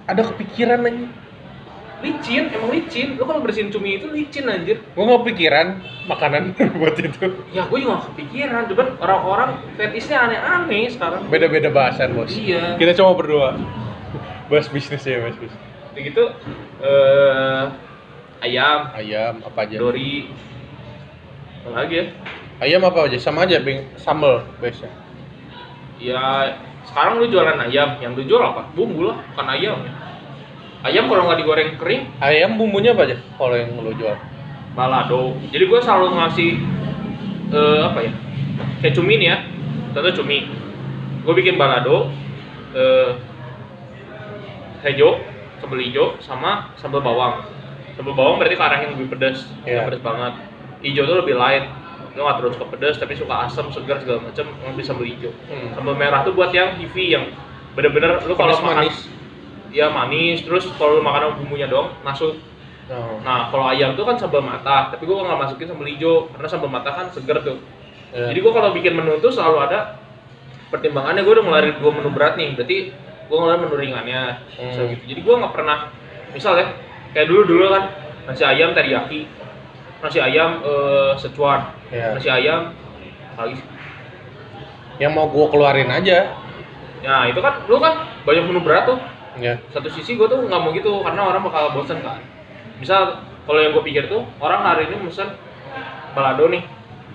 [0.05, 1.07] Ada kepikiran lagi.
[1.97, 5.67] licin emang licin lu kalau bersihin cumi itu licin anjir Gue nggak pikiran
[6.05, 7.25] makanan buat itu.
[7.49, 12.29] ya gue juga gak kepikiran cuman orang-orang fetishnya aneh-aneh sekarang Beda-beda bahasan bos.
[12.31, 13.57] iya Kita cuma berdua.
[14.47, 15.61] Bahas bisnis ya, bahas bisnis.
[15.93, 16.23] Kayak gitu
[16.77, 17.63] eh
[18.45, 19.75] ayam Ayam apa aja?
[19.81, 20.29] dori
[21.65, 22.05] apa lagi ya
[22.57, 23.17] Ayam apa aja?
[23.17, 24.85] Sama aja, bing sambal biasa.
[25.97, 26.53] ya
[26.85, 29.81] sekarang lu jualan ayam yang lu jual apa bumbu lah bukan ayam
[30.85, 33.17] ayam kalau nggak digoreng kering Ayam bumbunya apa aja?
[33.35, 34.13] Kalau yang lo jual?
[34.77, 36.49] balado jadi gue selalu ngasih
[37.49, 38.13] eh, apa ya
[38.85, 39.37] kayak cumi nih ya
[39.97, 40.45] contoh cumi
[41.25, 42.13] gue bikin balado
[42.77, 43.17] eh,
[44.83, 45.17] hejo
[45.57, 47.41] sambal hijau sama sambal bawang
[47.97, 49.81] sambal bawang berarti ke arah yang lebih pedas Iya.
[49.81, 50.33] yang pedas banget
[50.85, 51.65] hijau tuh lebih light
[52.17, 55.73] lo nggak terus ke pedas tapi suka asam segar segala macam ngambil sambal hijau Hmm.
[55.73, 57.29] sambal merah tuh buat yang heavy yang
[57.73, 58.97] bener-bener lu kalau makan manis.
[59.69, 62.37] ya manis terus kalau makan sama bumbunya doang masuk
[62.87, 63.19] Oh.
[63.19, 66.71] Nah, kalau ayam tuh kan sambal mata, tapi gua nggak masukin sambal hijau karena sambal
[66.71, 67.59] mata kan seger tuh.
[68.15, 68.31] Ya.
[68.31, 69.99] Jadi gua kalau bikin menu tuh selalu ada
[70.71, 71.19] pertimbangannya.
[71.19, 72.77] Gua udah ngeluarin dua menu berat nih, berarti
[73.27, 74.21] gua ngeluarin menu ringannya.
[74.57, 74.73] Hmm.
[74.73, 75.03] So, gitu.
[75.07, 75.77] Jadi gua nggak pernah,
[76.31, 76.67] misal ya,
[77.13, 77.83] kayak dulu dulu kan
[78.27, 79.27] nasi ayam teriyaki,
[80.03, 82.15] nasi ayam eh, secuan, Ya.
[82.15, 82.75] nasi ayam
[83.39, 83.59] lagi.
[84.97, 86.33] Yang mau gue keluarin aja.
[87.05, 88.97] Nah itu kan, lu kan banyak menu berat tuh.
[89.37, 89.61] Ya.
[89.69, 92.17] Satu sisi gua tuh nggak mau gitu karena orang bakal bosan kan.
[92.81, 95.29] Misal kalau yang gue pikir tuh orang hari ini mesen
[96.17, 96.65] balado nih,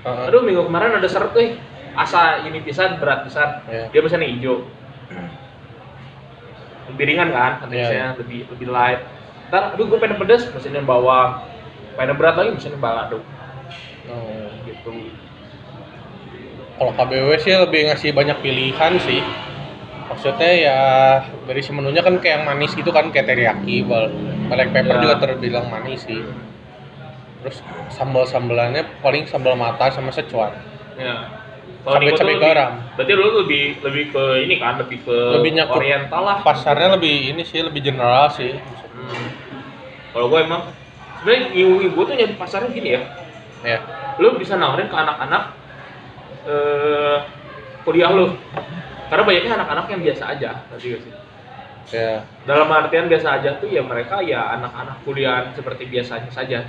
[0.03, 0.27] Heeh.
[0.31, 1.59] Aduh minggu kemarin ada seret tuh
[1.99, 3.63] asa ini pisan berat pisan.
[3.67, 3.91] Iya.
[3.91, 4.65] Dia pesan hijau.
[6.91, 9.01] Lebih ringan kan, Iya, konteksnya lebih lebih light.
[9.53, 11.45] Ntar, aduh gue pengen pedes, mesin yang bawang.
[11.95, 13.21] Pengen berat lagi, mesin yang balado.
[14.09, 14.49] Oh.
[14.67, 14.93] Gitu.
[16.81, 19.23] Kalau KBW sih lebih ngasih banyak pilihan sih.
[20.11, 20.79] Maksudnya ya
[21.47, 24.11] dari si menunya kan kayak yang manis gitu kan kayak teriyaki, bal
[24.51, 25.03] black pepper Ya.
[25.05, 26.21] juga terbilang manis sih.
[27.43, 27.59] Terus
[27.95, 30.53] sambal-sambelannya paling sambal mata sama secuan.
[30.99, 31.42] Ya.
[31.83, 32.73] Niko tuh cabai lebih- garam.
[32.95, 35.77] Berarti lu lebih lebih ke ini kan, lebih ke Lebih nyakup.
[35.77, 36.37] oriental lah.
[36.41, 38.55] Pasarnya lebih ini sih lebih general sih.
[38.55, 39.29] Hmm.
[40.13, 40.63] Kalau gue emang
[41.19, 43.03] sebenarnya ibu-ibu tuh nyari pasarnya gini ya.
[43.63, 43.79] Ya.
[44.19, 45.55] lu bisa nawarin ke anak-anak
[46.45, 47.17] eh
[47.81, 48.35] kuliah lu
[49.07, 51.15] karena banyaknya anak-anak yang biasa aja ngerti gak sih
[51.93, 52.25] Ya.
[52.43, 56.67] dalam artian biasa aja tuh ya mereka ya anak-anak kuliah seperti biasanya saja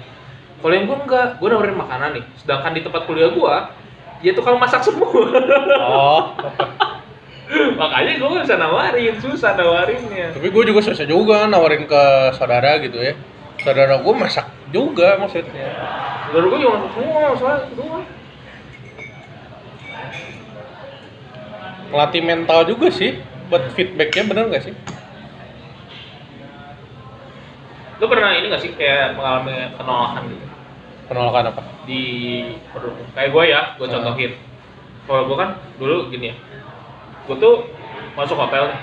[0.60, 3.56] kalau yang gue enggak gue nawarin makanan nih sedangkan di tempat kuliah gue
[4.23, 5.12] ya tukang masak semua
[5.77, 6.21] Oh.
[7.77, 12.81] makanya gue gak bisa nawarin susah nawarinnya Tapi gue juga susah juga nawarin ke saudara
[12.81, 13.13] gitu ya.
[13.62, 15.69] Saudara gue masak juga maksudnya.
[16.33, 17.99] baru gue juga masak semua soalnya semua
[21.93, 24.75] Ngelatih mental juga sih buat feedbacknya bener gak sih?
[28.01, 30.45] lu pernah ini gak sih kayak mengalami penolakan gitu
[31.10, 31.62] Penolakan apa?
[31.84, 32.04] di
[33.12, 33.92] kayak gue ya gue Ah.
[33.92, 34.32] contohin.
[35.04, 36.36] Kalau gue kan dulu gini ya.
[37.28, 37.68] Gue tuh
[38.16, 38.80] masuk hotel nih.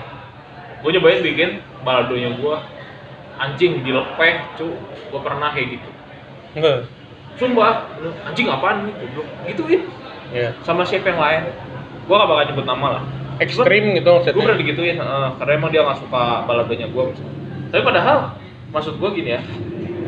[0.85, 1.49] Gue nyobain bikin
[1.81, 2.55] baladonya gue
[3.41, 4.69] anjing dilepeh cu.
[5.09, 5.89] Gue pernah kayak gitu.
[6.57, 6.85] Enggak.
[7.39, 7.87] sumpah
[8.27, 9.27] anjing apaan nih goblok?
[9.47, 9.81] Gituin.
[10.35, 10.51] Ya.
[10.61, 11.49] sama chef yang lain.
[12.05, 13.03] Gue gak bakal nyebut nama lah.
[13.41, 14.59] Ekstrim gitu gue pernah maksudnya.
[14.61, 17.03] digituin heeh, karena emang dia gak suka baladonya gue
[17.71, 18.35] tapi padahal
[18.69, 19.41] maksud gue gini ya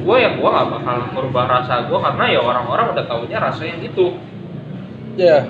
[0.03, 3.79] gue ya gue gak bakal merubah rasa gue karena ya orang-orang udah taunya rasa yang
[3.79, 4.11] itu
[5.13, 5.45] Ya.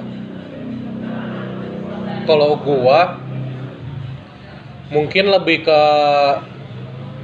[2.28, 3.20] Kalau gua
[4.92, 5.82] mungkin lebih ke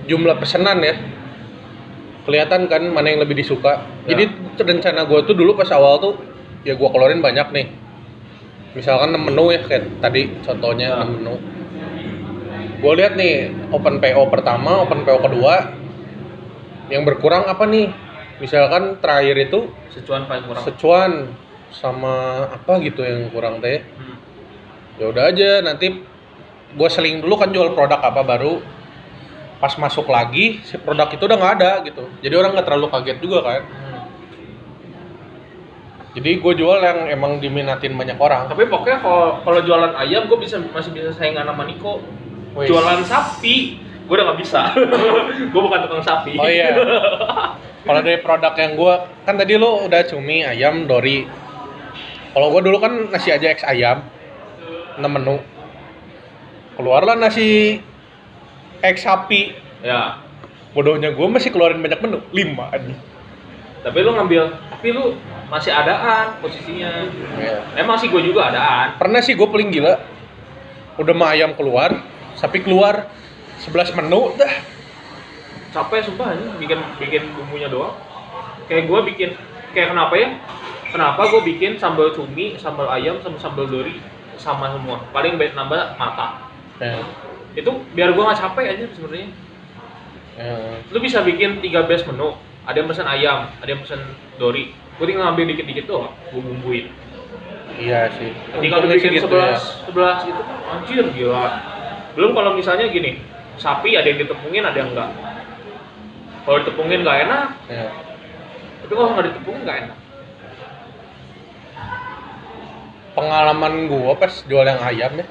[0.08, 0.96] jumlah pesanan ya.
[2.24, 3.84] Kelihatan kan mana yang lebih disuka.
[4.08, 4.16] Ya.
[4.16, 4.24] Jadi
[4.60, 6.14] rencana gua tuh dulu pas awal tuh
[6.64, 7.68] ya gua keluarin banyak nih.
[8.70, 11.04] Misalkan 6 menu ya kayak tadi contohnya Ya.
[11.04, 11.36] 6 menu.
[12.80, 15.76] Gua lihat nih open PO pertama, open PO kedua
[16.90, 17.90] yang berkurang apa nih?
[18.40, 21.12] Misalkan terakhir itu secuan paling kurang secuan
[21.70, 24.16] sama apa gitu yang kurang teh Hmm.
[24.96, 26.02] ya udah aja nanti
[26.74, 28.64] gua seling dulu kan jual produk apa baru
[29.60, 33.18] pas masuk lagi si produk itu udah nggak ada gitu jadi orang nggak terlalu kaget
[33.20, 34.02] juga kan Hmm.
[36.16, 40.40] jadi gue jual yang emang diminatin banyak orang Tapi pokoknya kalau kalau jualan ayam gue
[40.40, 42.02] bisa masih bisa saingan sama Niko.
[42.58, 42.66] Wih.
[42.66, 43.78] Jualan sapi
[44.10, 44.74] gue udah nggak bisa.
[45.54, 46.34] gue bukan tukang sapi.
[46.34, 46.74] oh iya
[47.86, 51.24] kalau dari produk yang gua kan tadi lo udah cumi ayam dori
[52.34, 54.04] kalau gua dulu kan nasi aja X ayam
[55.00, 55.40] 6 menu
[56.76, 57.80] keluarlah nasi
[58.84, 60.20] X sapi ya.
[60.76, 62.94] bodohnya gue masih keluarin banyak menu lima aja
[63.80, 65.16] Tapi lu ngambil, tapi lu
[65.48, 67.08] masih adaan posisinya.
[67.40, 67.80] Iya.
[67.80, 69.00] Emang sih gue juga adaan.
[69.00, 69.96] pernah sih gue paling gila
[71.00, 71.96] udah mah ayam keluar
[72.36, 73.08] sapi keluar
[73.60, 74.54] 11 menu dah.
[75.70, 77.94] Capek sumpah aja bikin bikin bumbunya doang.
[78.66, 79.30] Kayak gue bikin
[79.76, 80.30] kayak kenapa ya?
[80.90, 84.02] Kenapa gue bikin sambal cumi sambal ayam sama sambal dori
[84.40, 85.04] sama semua.
[85.14, 86.50] Paling baik nambah mata.
[86.80, 87.04] Ya,
[87.54, 89.30] itu biar gue nggak capek aja sebenarnya.
[90.40, 90.56] Ya.
[90.96, 92.34] lu bisa bikin tiga base menu.
[92.64, 94.02] Ada yang pesen ayam ada yang pesen
[94.38, 96.88] dori gue tinggal ngambil dikit-dikit doang gue bumbuin.
[97.80, 98.32] Iya sih.
[98.36, 99.88] Sih bikin gitu sebelas ya.
[99.88, 101.48] sebelas itu anjir gila.
[102.20, 103.24] Belum kalau misalnya gini,
[103.60, 105.12] sapi ada yang ditepungin ada yang enggak.
[106.48, 107.92] Kalau ditepungin nggak enak, ya.
[108.82, 109.98] tapi kalau nggak ditepungin nggak enak.
[113.20, 115.26] pengalaman gua pas jual yang ayam ya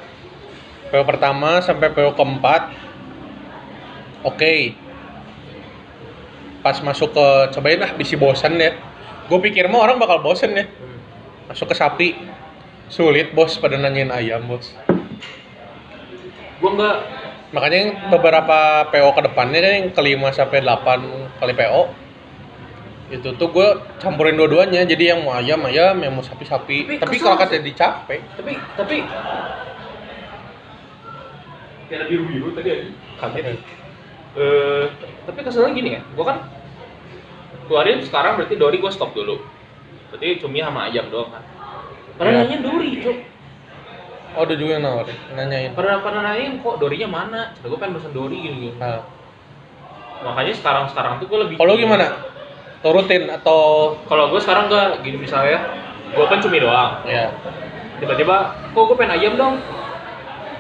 [0.93, 2.69] PO pertama sampai PO keempat
[4.29, 4.55] oke
[6.61, 8.77] pas masuk ke cobain ah bisi bosan ya
[9.29, 10.69] gue pikir mah orang bakal bosen ya
[11.49, 12.09] masuk ke sapi
[12.93, 14.77] sulit bos pada nanyain ayam bos
[16.59, 16.99] Gue nggak,
[17.49, 18.59] makanya yang beberapa
[18.89, 21.83] PO ke depannya kan yang kelima sampai 8 kali PO
[23.09, 27.01] itu tuh gue campurin dua-duanya jadi yang mau ayam ayam yang mau sapi sapi Tapi
[27.01, 27.43] tapi kalau sih.
[27.49, 28.97] kata dicapek tapi tapi
[31.89, 32.85] kayak biru biru tadi aja.
[33.17, 33.45] Kaget.
[34.37, 34.85] Eh,
[35.25, 36.45] tapi keselnya gini ya, gue kan
[37.65, 39.41] keluarin sekarang berarti dori gue stop dulu.
[40.13, 41.41] Berarti cumi sama ayam doang kan.
[42.21, 42.41] Pernah Iya.
[42.45, 43.17] nanyain dori, cok.
[44.39, 45.75] Oh ada juga yang nawarin nanyain.
[45.75, 47.51] Pernah pernah nanyain kok dorinya mana?
[47.59, 48.79] Gue pengen pesen dori gini gini.
[48.79, 49.03] Nah,
[50.23, 52.07] makanya sekarang sekarang tuh gue lebih kalau gimana?
[52.79, 55.59] Turutin atau kalau gue sekarang gak gini misalnya
[56.15, 57.03] gue kan cumi doang.
[57.03, 57.35] Ya
[57.99, 59.59] tiba-tiba kok gue pengen ayam dong?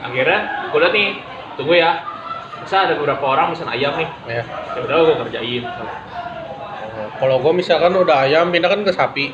[0.02, 1.08] Akhirnya gue liat nih
[1.54, 2.02] tunggu ya
[2.58, 4.10] bisa ada beberapa orang pesan ayam nih?
[4.26, 4.42] Ya
[4.74, 5.62] tiba-tiba gue kerjain.
[6.98, 9.30] Oh, kalau gue misalkan udah ayam pindah kan ke sapi.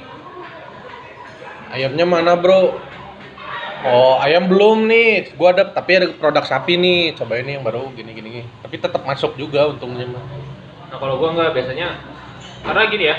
[1.73, 2.77] Ayamnya mana bro
[3.85, 5.37] oh ayam belum nih.
[5.37, 7.15] Gue ada tapi ada produk sapi nih.
[7.17, 8.47] Cobain nih yang baru gini gini gini.
[8.65, 10.09] tapi tetap masuk juga untungnya.
[10.09, 10.25] Mah
[10.91, 11.99] nah kalau gue nggak biasanya
[12.63, 13.17] karena gini ya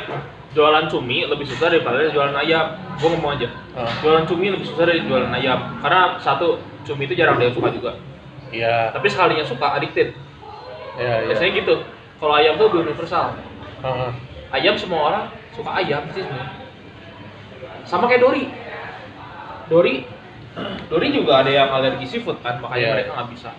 [0.56, 2.80] jualan cumi lebih susah daripada jualan ayam.
[2.98, 3.52] Gue ngomong aja.
[3.76, 5.84] Ah, jualan cumi lebih susah dari jualan ayam.
[5.84, 7.92] Karena satu cumi itu jarang ada yang suka juga.
[8.56, 8.96] Iya.
[8.96, 10.16] Tapi sekalinya suka addicted.
[10.96, 11.28] Iya iya.
[11.28, 11.76] Biasanya gitu.
[12.24, 13.36] Kalau ayam tuh universal.
[13.84, 14.10] Ah.
[14.56, 16.64] ayam semua orang suka ayam sih sebenarnya.
[17.86, 18.46] Sama kayak Dori
[19.70, 19.96] Dori
[20.88, 22.94] Dori juga ada yang alergi seafood kan makanya Iya.
[22.96, 23.50] mereka nggak bisa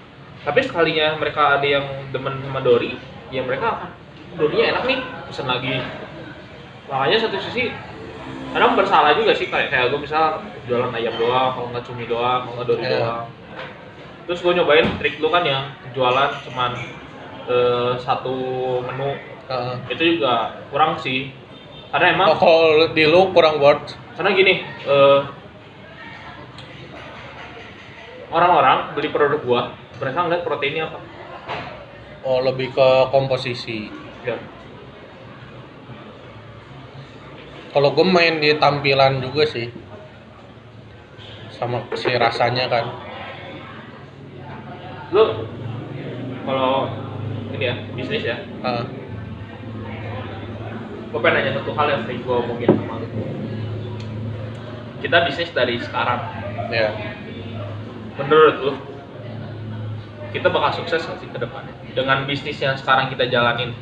[0.42, 2.96] tapi sekalinya mereka ada yang demen sama Dori
[3.28, 3.90] ya mereka akan
[4.36, 5.74] Dorinya enak nih pesen lagi
[6.86, 7.72] makanya satu sisi
[8.50, 12.40] kadang bersalah juga sih kayak kayak gue misal jualan ayam doang kalau nggak cumi doang
[12.42, 12.92] kalau nggak Dori Iya.
[12.96, 13.26] doang
[14.26, 16.72] terus gue nyobain trik lu kan yang jualan cuman
[17.46, 18.34] eh, satu
[18.82, 19.14] menu
[19.46, 19.76] ah.
[19.86, 21.30] itu juga kurang sih
[21.92, 25.18] karena emang Oh, kalau di lu kurang worth karena gini eh,
[28.30, 29.62] orang-orang beli produk gua
[29.96, 30.98] mereka ngeliat proteinnya apa?
[32.26, 33.90] Oh lebih ke komposisi.
[34.26, 34.36] Ya
[37.76, 39.68] kalau gue main di tampilan juga sih.
[41.52, 42.88] Sama si rasanya kan.
[45.12, 45.44] Lu
[46.48, 46.88] kalau
[47.52, 48.40] ini ya bisnis ya?
[48.64, 48.88] Ah,
[51.12, 53.08] gua pengen nanya satu hal yang sering gua omongin sama lu.
[55.04, 56.20] Kita bisnis dari sekarang.
[56.72, 56.96] Ya
[58.16, 58.72] menurut lu
[60.32, 61.72] kita bakal sukses nggak sih ke depannya?
[61.96, 63.72] Dengan bisnis yang sekarang kita jalanin?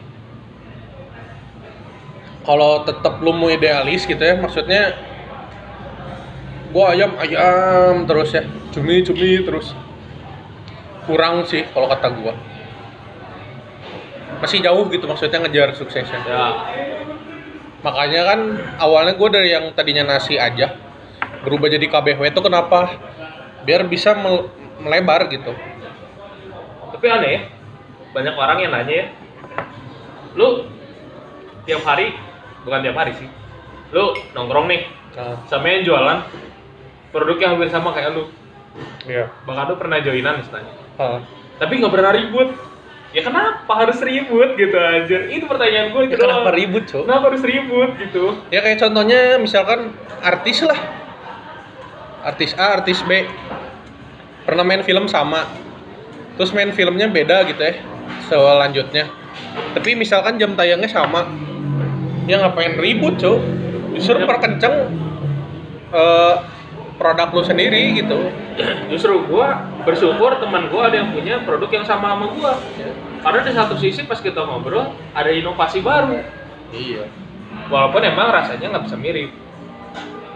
[2.44, 4.94] Kalau tetap lu mau idealis gitu ya maksudnya
[6.70, 8.46] gua ayam ayam terus ya.
[8.70, 9.74] Cumi cumi terus.
[11.08, 12.34] Kurang sih kalau kata gua.
[14.38, 16.20] Masih jauh gitu maksudnya ngejar suksesnya.
[16.22, 16.46] Ya.
[17.82, 18.40] Makanya kan
[18.78, 20.84] awalnya gua dari yang tadinya nasi aja
[21.44, 22.88] berubah jadi KBW itu kenapa
[23.64, 25.52] biar bisa mel- melebar gitu.
[26.94, 27.40] Tapi aneh ya
[28.14, 29.06] banyak orang yang nanya ya
[30.38, 30.70] lu
[31.66, 32.14] tiap hari
[32.62, 33.26] bukan tiap hari sih
[33.90, 34.86] lu nongkrong nih
[35.18, 36.18] nah, sama yang jualan
[37.10, 38.26] produk yang hampir sama kayak lu.
[39.06, 39.30] Iya.
[39.46, 40.74] Bahkan lu pernah joinan misalnya.
[40.98, 41.22] Ah,
[41.62, 42.50] tapi nggak pernah ribut.
[43.14, 47.24] Ya kenapa harus ribut gitu aja itu pertanyaan gue ya gitu kenapa ribut cok kenapa
[47.30, 48.24] harus ribut gitu?
[48.50, 50.74] Ya kayak contohnya misalkan artis lah
[52.24, 53.28] artis A artis B.
[54.48, 55.44] Pernah main film sama.
[56.34, 57.74] Terus main filmnya beda gitu ya
[58.28, 59.10] selanjutnya.
[59.76, 61.28] Tapi misalkan jam tayangnya sama.
[62.24, 63.38] Ya ngapain ribut cok
[63.94, 64.26] justru Ya.
[64.26, 64.74] perkenceng
[65.92, 66.34] eh,
[66.96, 68.32] produk lu sendiri gitu.
[68.88, 72.52] Justru gua bersyukur teman gua ada yang punya produk yang sama sama gua.
[73.20, 76.16] Karena di satu sisi pas kita ngobrol ada inovasi baru.
[76.72, 77.06] Iya.
[77.70, 79.43] Walaupun emang rasanya nggak bisa mirip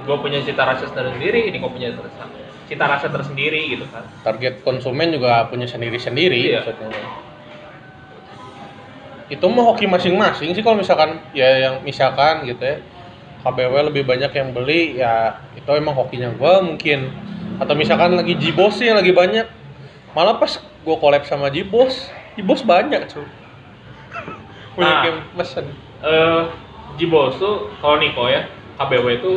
[0.09, 2.25] gue punya cita rasa tersendiri ini kok punya rasa
[2.65, 4.09] cita rasa tersendiri gitu kan.
[4.25, 6.65] Target konsumen juga punya sendiri-sendiri Iya.
[6.65, 6.89] maksudnya.
[9.29, 12.81] Itu mah hoki masing-masing sih kalau misalkan ya yang misalkan gitu ya.
[13.39, 17.13] KBW lebih banyak yang beli ya itu emang hokinya gua mungkin.
[17.61, 19.47] Atau misalkan lagi Jibos sih yang lagi banyak.
[20.17, 23.27] Malah pas gua collab sama Jibos Jibos banyak cuy
[24.79, 25.03] punya Nah.
[25.05, 25.67] game mesen
[26.01, 26.43] eh
[26.97, 28.47] Jibos tuh kalau Niko ya
[28.79, 29.33] KBW itu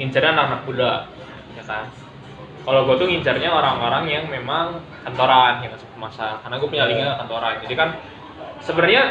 [0.00, 0.90] ngincernya anak-anak muda
[1.54, 1.84] ya kan?
[2.60, 7.20] Kalau gue tuh ngincernya orang-orang yang memang kantoran yang masuk masa karena gue punya linknya
[7.20, 7.60] kantoran.
[7.60, 7.88] Jadi kan
[8.64, 9.02] sebenarnya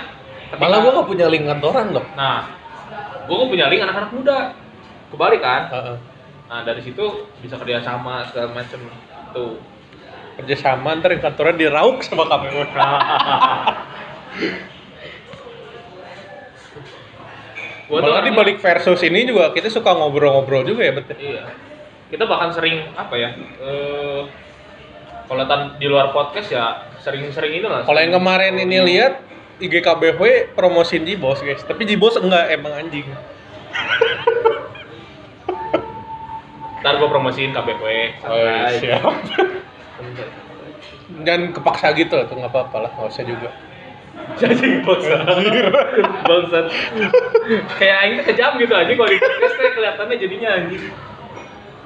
[0.49, 2.05] ketika- malah gua gak punya link kantoran loh.
[2.17, 2.45] Nah
[3.29, 4.37] gue punya link anak-anak muda.
[5.13, 5.69] Kebalik kan?
[5.69, 5.97] Heeh.
[6.49, 8.81] nah dari situ bisa kerja sama segala macem
[9.37, 9.61] tuh.
[10.41, 12.65] Kerja sama ntar yang kantoran dirauk sama KBW
[17.89, 21.43] Gua malah di balik versus ini juga kita suka ngobrol-ngobrol juga ya betul Iya.
[22.09, 23.33] Kita bahkan sering apa ya?
[23.35, 24.21] Eh
[25.25, 26.65] kalau tan- di luar podcast ya
[27.01, 27.81] sering-sering ini lah.
[27.81, 29.21] Kalau yang kemarin ini lihat
[29.57, 30.21] IG KBW
[30.53, 33.05] promosin Jibos guys, tapi Jibos enggak emang anjing.
[36.79, 37.83] Ntar gua promosiin KBW.
[38.17, 38.73] santai.
[38.79, 39.13] siap.
[41.19, 43.49] Dan kepaksa gitu tuh nggak apa-apa lah, nggak usah juga.
[44.39, 45.19] Jadi bangsat.
[46.25, 46.65] Bangsat.
[47.75, 50.83] Kayak aing kejam gitu aja kalau di podcast teh kelihatannya jadinya anjing.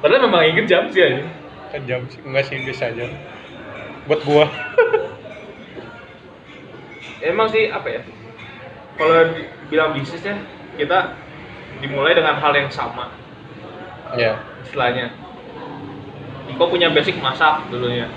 [0.03, 1.29] Padahal memang aing kejam sih anjing.
[1.73, 3.05] Kan jam sih, enggak sih biasa aja.
[4.05, 4.45] Buat gua.
[7.23, 8.01] Emang sih apa ya?
[8.99, 9.34] Kalau
[9.71, 10.38] bilang bisnis ya,
[10.77, 11.17] kita
[11.81, 13.09] dimulai dengan hal yang sama.
[14.13, 14.38] Ya.
[14.61, 15.09] istilahnya
[16.53, 18.09] Iko punya basic masak dulunya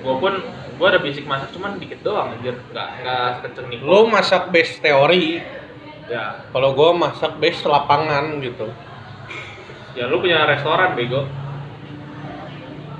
[0.00, 0.32] gue pun
[0.80, 2.56] gue ada basic masak cuman dikit doang anjir.
[2.72, 5.36] Nggak nggak Niko Lo masak base teori,
[6.08, 6.48] ya.
[6.48, 8.72] Kalau gua masak base lapangan gitu.
[9.92, 11.28] ya lu punya restoran bego.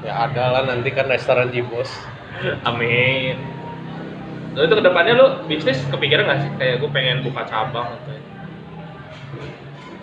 [0.04, 1.88] Ya ada lah nanti kan restoran Jibos.
[2.68, 3.40] amin.
[4.52, 6.50] Lalu itu ke depannya lu bisnis kepikiran nggak sih?
[6.60, 8.12] Kayak gue pengen buka cabang atau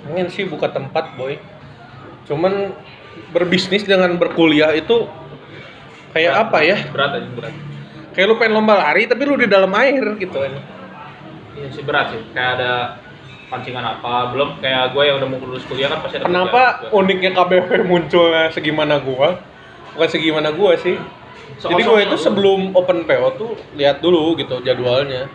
[0.07, 1.37] Pengen sih buka tempat boy.
[2.25, 2.73] Cuman
[3.35, 5.05] berbisnis dengan berkuliah itu
[6.15, 6.77] kayak apa ya?
[6.89, 7.53] berat aja berat
[8.17, 10.57] Kayak lu pengen lomba lari tapi lu di dalam air gitu kan.
[11.53, 12.71] iya sih berat sih kayak ada
[13.47, 16.61] pancingan apa belum kayak gue yang udah mau lulus kuliah kan pasti ada Kenapa
[16.91, 19.37] uniknya KBW munculnya segimana gua?
[19.93, 20.97] Bukan segimana gua sih.
[21.57, 22.21] Jadi Sekosong gua itu lu.
[22.21, 25.29] sebelum open PO tuh lihat dulu gitu jadwalnya.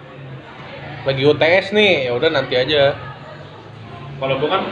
[1.02, 2.94] Lagi UTS nih, ya udah nanti aja.
[4.18, 4.62] kalau gue kan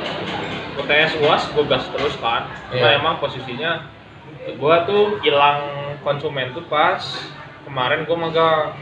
[0.76, 3.02] UTS UAS gue gas terus kan Iya.
[3.02, 3.82] emang posisinya
[4.46, 5.58] gue tuh hilang
[6.00, 7.02] konsumen tuh pas
[7.70, 8.74] kemarin gue magang.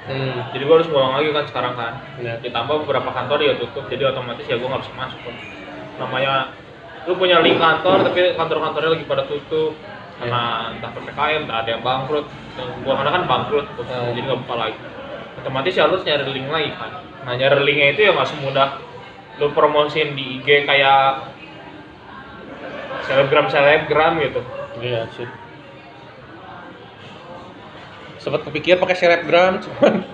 [0.00, 0.48] Hmm.
[0.56, 1.92] jadi gue harus ngulang lagi kan sekarang kan.
[2.24, 2.34] Ya.
[2.40, 5.36] ditambah beberapa kantor ya tutup jadi otomatis ya gue nggak bisa masuk kan.
[6.00, 6.32] namanya
[7.04, 9.76] lu punya link kantor tapi kantor-kantornya lagi pada tutup.
[10.20, 12.28] Karena entah ppkm entah ada yang bangkrut.
[12.84, 14.12] Gua karena kan bangkrut tuh, Hmm.
[14.12, 14.80] jadi nggak buka lagi.
[15.40, 16.92] Otomatis ya lu harus nyari link lagi kan.
[17.24, 18.68] Nah nyari linknya itu ya nggak semudah.
[19.40, 21.32] Lu promosiin di IG kayak
[23.08, 24.40] selebgram selebgram gitu.
[24.80, 25.28] Iya sih.
[28.20, 30.04] Sempat kepikir pakai selebgram cuman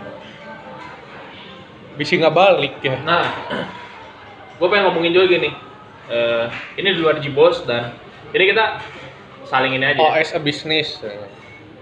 [1.98, 3.02] bisa nggak balik ya.
[3.02, 3.26] Nah,
[4.56, 5.50] gue pengen ngomongin juga gini.
[6.06, 6.46] Eh,
[6.78, 7.98] ini di luar Jibos dan
[8.30, 8.78] ini kita
[9.50, 9.98] saling ini aja.
[9.98, 11.02] Oh, as a business.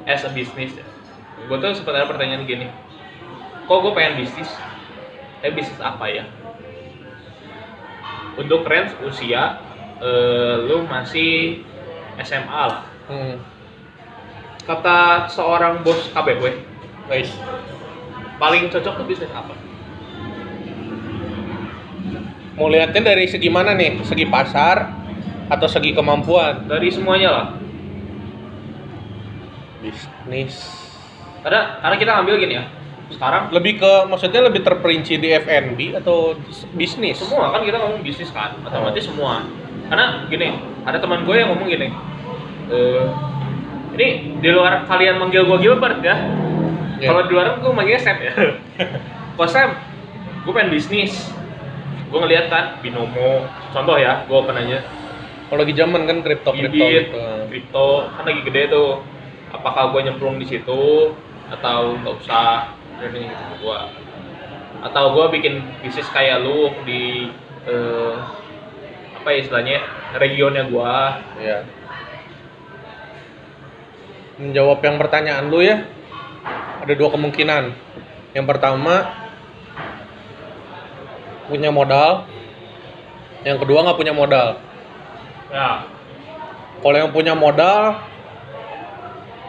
[0.08, 0.72] as a business.
[1.44, 2.72] Gue tuh sempat ada pertanyaan gini.
[3.68, 4.48] Kok gue pengen bisnis?
[5.44, 6.24] Eh bisnis apa ya?
[8.40, 9.60] Untuk range usia,
[10.00, 11.60] eh, lu masih
[12.24, 12.82] SMA lah.
[13.12, 13.36] Hmm.
[14.64, 16.44] Kata seorang bos KBW,
[17.04, 17.28] Guys,
[18.40, 19.52] paling cocok tuh bisnis apa?
[22.54, 23.98] mau lihatnya dari segi mana nih?
[24.06, 24.94] Segi pasar
[25.50, 26.70] atau segi kemampuan?
[26.70, 27.46] Dari semuanya lah.
[29.82, 30.54] Bisnis.
[31.42, 32.64] Karena karena kita ambil gini ya.
[33.10, 36.38] Sekarang Lebih ke maksudnya lebih terperinci di F&B atau
[36.72, 37.20] bisnis?
[37.20, 39.44] semua kan kita ngomong bisnis kan otomatis semua
[39.92, 40.56] karena gini
[40.88, 41.92] ada teman gue yang ngomong gini
[42.72, 43.04] eh
[43.94, 46.16] ini di luar kalian manggil gue Gilbert ya.
[46.94, 47.10] Iya.
[47.10, 48.32] kalau di luar gue manggilnya Sam ya.
[49.38, 49.70] Kok Sam
[50.44, 51.30] gue pengen bisnis.
[52.10, 53.46] Gue ngeliat kan binomo.
[53.74, 54.82] Contoh ya gue open aja.
[55.50, 57.18] Kalau lagi zaman kan kripto kripto gitu.
[57.50, 59.02] kripto kan lagi gede tuh.
[59.54, 61.14] Apakah gue nyemplung di situ
[61.50, 62.74] atau nggak usah
[63.04, 63.80] ini gitu gue
[64.84, 67.32] atau gue bikin bisnis kayak lu di
[67.64, 68.14] eh,
[69.16, 69.78] apa ya istilahnya
[70.20, 70.96] regionnya gue
[71.40, 71.58] Iya.
[74.34, 75.86] Menjawab yang pertanyaan lu ya,
[76.82, 77.70] ada dua kemungkinan.
[78.34, 79.14] Yang pertama
[81.46, 82.26] punya modal,
[83.46, 84.58] yang kedua nggak punya modal.
[85.52, 85.86] ya.
[86.82, 88.02] Kalau yang punya modal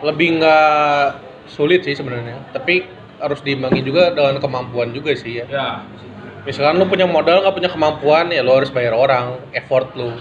[0.05, 1.17] lebih nggak
[1.49, 2.85] sulit sih sebenarnya, tapi
[3.17, 5.45] harus diimbangi juga dengan kemampuan juga sih ya.
[5.49, 5.69] Ya.
[6.45, 10.13] Misalkan lu punya modal nggak punya kemampuan ya lu harus bayar orang effort lu.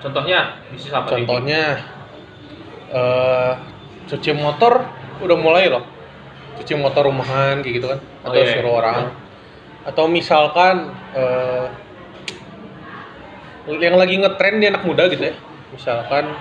[0.00, 1.76] Contohnya bisnis apa contohnya
[2.90, 3.52] eh
[4.10, 4.82] cuci motor
[5.22, 5.84] udah mulai loh.
[6.58, 8.52] Cuci motor rumahan kayak gitu kan Oh, atau iya.
[8.52, 8.96] suruh orang.
[9.86, 11.66] Atau misalkan eh
[13.70, 15.34] yang lagi ngetren di anak muda gitu ya.
[15.70, 16.34] Misalkan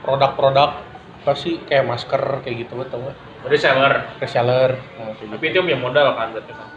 [0.00, 0.80] produk-produk
[1.20, 3.16] apa sih kayak masker kayak gitu tau nggak?
[3.52, 3.94] Reseller.
[4.20, 4.70] Reseller.
[4.96, 5.28] Nah, gitu.
[5.28, 6.68] tapi itu punya modal kan berarti kan?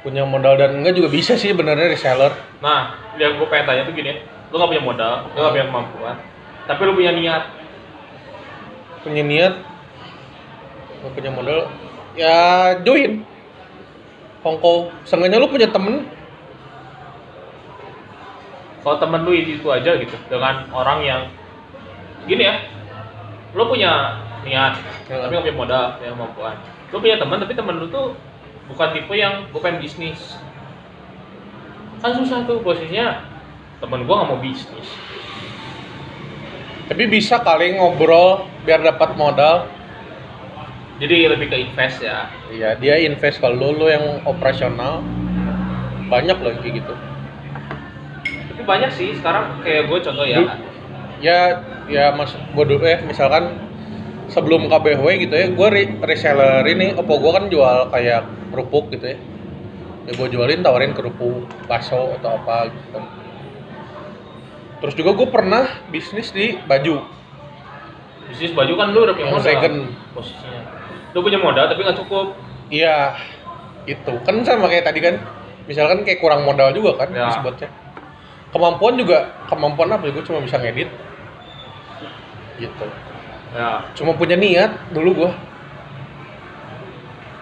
[0.00, 2.32] Punya modal dan enggak juga bisa sih benernya reseller.
[2.62, 6.16] Nah yang gue pengen tanya tuh gini lu gak punya modal lu gak punya kemampuan
[6.66, 7.44] tapi lu punya niat.
[9.00, 9.54] Punya niat
[11.00, 11.60] nggak punya modal
[12.12, 12.36] ya
[12.84, 13.24] join.
[14.44, 16.04] Hongkong seenggaknya lu punya temen.
[18.80, 21.22] Kalau temen lu itu, itu aja gitu dengan orang yang
[22.24, 22.56] gini ya
[23.52, 24.76] lu punya niat
[25.10, 25.26] Ya.
[25.26, 26.56] tapi gak punya modal punya kemampuan.
[26.94, 28.14] Lu punya teman tapi temen lu tuh
[28.70, 30.38] bukan tipe yang gue pengen bisnis.
[31.98, 33.26] Kan susah tuh posisinya
[33.80, 34.88] temen gua nggak mau bisnis
[36.90, 39.62] tapi bisa kali ngobrol biar dapat modal.
[40.98, 42.26] Jadi lebih ke invest ya.
[42.50, 44.98] Iya dia invest kalau lu, lu yang operasional.
[46.10, 46.94] Banyak loh kayak gitu.
[48.26, 50.42] Tapi banyak sih sekarang kayak gue contoh ya.
[50.42, 50.50] Du-
[51.22, 51.38] ya
[51.86, 53.54] ya mas gue dulu ya misalkan
[54.26, 59.14] sebelum KBW gitu ya gue re- reseller ini apa gue kan jual kayak kerupuk gitu
[59.14, 59.18] ya.
[60.10, 63.04] Ya gue jualin tawarin kerupuk bakso atau apa gitu kan
[64.80, 67.04] terus juga gue pernah bisnis di baju.
[68.32, 69.44] Bisnis baju kan lu udah punya modal.
[69.44, 69.76] second.
[70.16, 70.62] posisinya.
[71.12, 72.26] Lu punya modal tapi nggak cukup.
[72.72, 73.14] Iya
[73.84, 74.12] itu.
[74.24, 75.20] Kan sama kayak tadi kan.
[75.68, 77.28] Misalkan kayak kurang modal juga kan Ya.
[77.30, 77.68] disebutnya.
[78.50, 80.08] Kemampuan juga kemampuan apa?
[80.10, 80.88] Gue cuma bisa ngedit.
[82.58, 82.86] Gitu.
[83.54, 83.84] Ya.
[83.94, 85.32] Cuma punya niat dulu gua.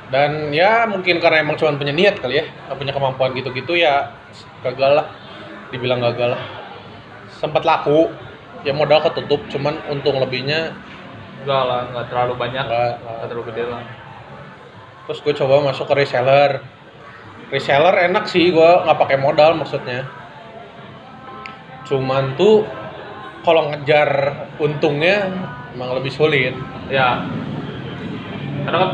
[0.09, 2.45] Dan ya mungkin karena emang cuma punya niat kali ya.
[2.67, 4.11] Nggak punya kemampuan gitu-gitu ya
[4.67, 5.07] gagal lah.
[5.69, 6.58] Dibilang gagal lah
[7.39, 8.11] sempat laku.
[8.67, 10.75] Ya modal ketutup cuman untung lebihnya
[11.47, 12.65] enggak lah nggak terlalu banyak.
[12.67, 13.83] Nggak, nggak terlalu gede lah.
[15.07, 16.61] Terus gue coba masuk ke reseller.
[17.49, 20.05] Reseller enak sih gua nggak pakai modal maksudnya.
[21.89, 22.69] Cuman tuh
[23.47, 24.11] kalau ngejar
[24.61, 25.33] untungnya
[25.73, 26.53] emang lebih sulit.
[26.93, 27.25] Ya.
[28.69, 28.91] Karena kan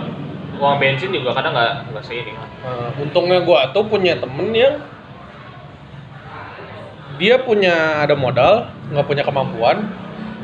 [0.54, 4.78] uang bensin juga kadang nggak nggak seini kan Nah, untungnya gua tuh punya temen yang
[7.16, 9.86] dia punya ada modal, nggak punya kemampuan.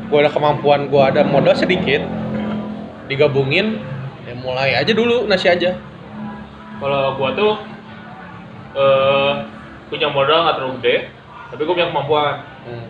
[0.07, 2.03] Gua ada kemampuan, gua ada modal sedikit.
[3.07, 3.79] Digabungin,
[4.23, 5.75] ya mulai aja dulu nasi aja.
[6.81, 7.53] kalau gua tuh
[8.73, 9.33] eh
[9.85, 10.95] punya modal nggak terlalu gede
[11.53, 12.85] tapi gua punya kemampuan Hmm,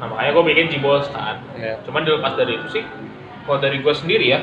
[0.00, 1.76] nah makanya gua bikin Jibos kan ya.
[1.84, 2.84] cuman dilepas dari itu sih
[3.44, 4.40] kalau dari gua sendiri ya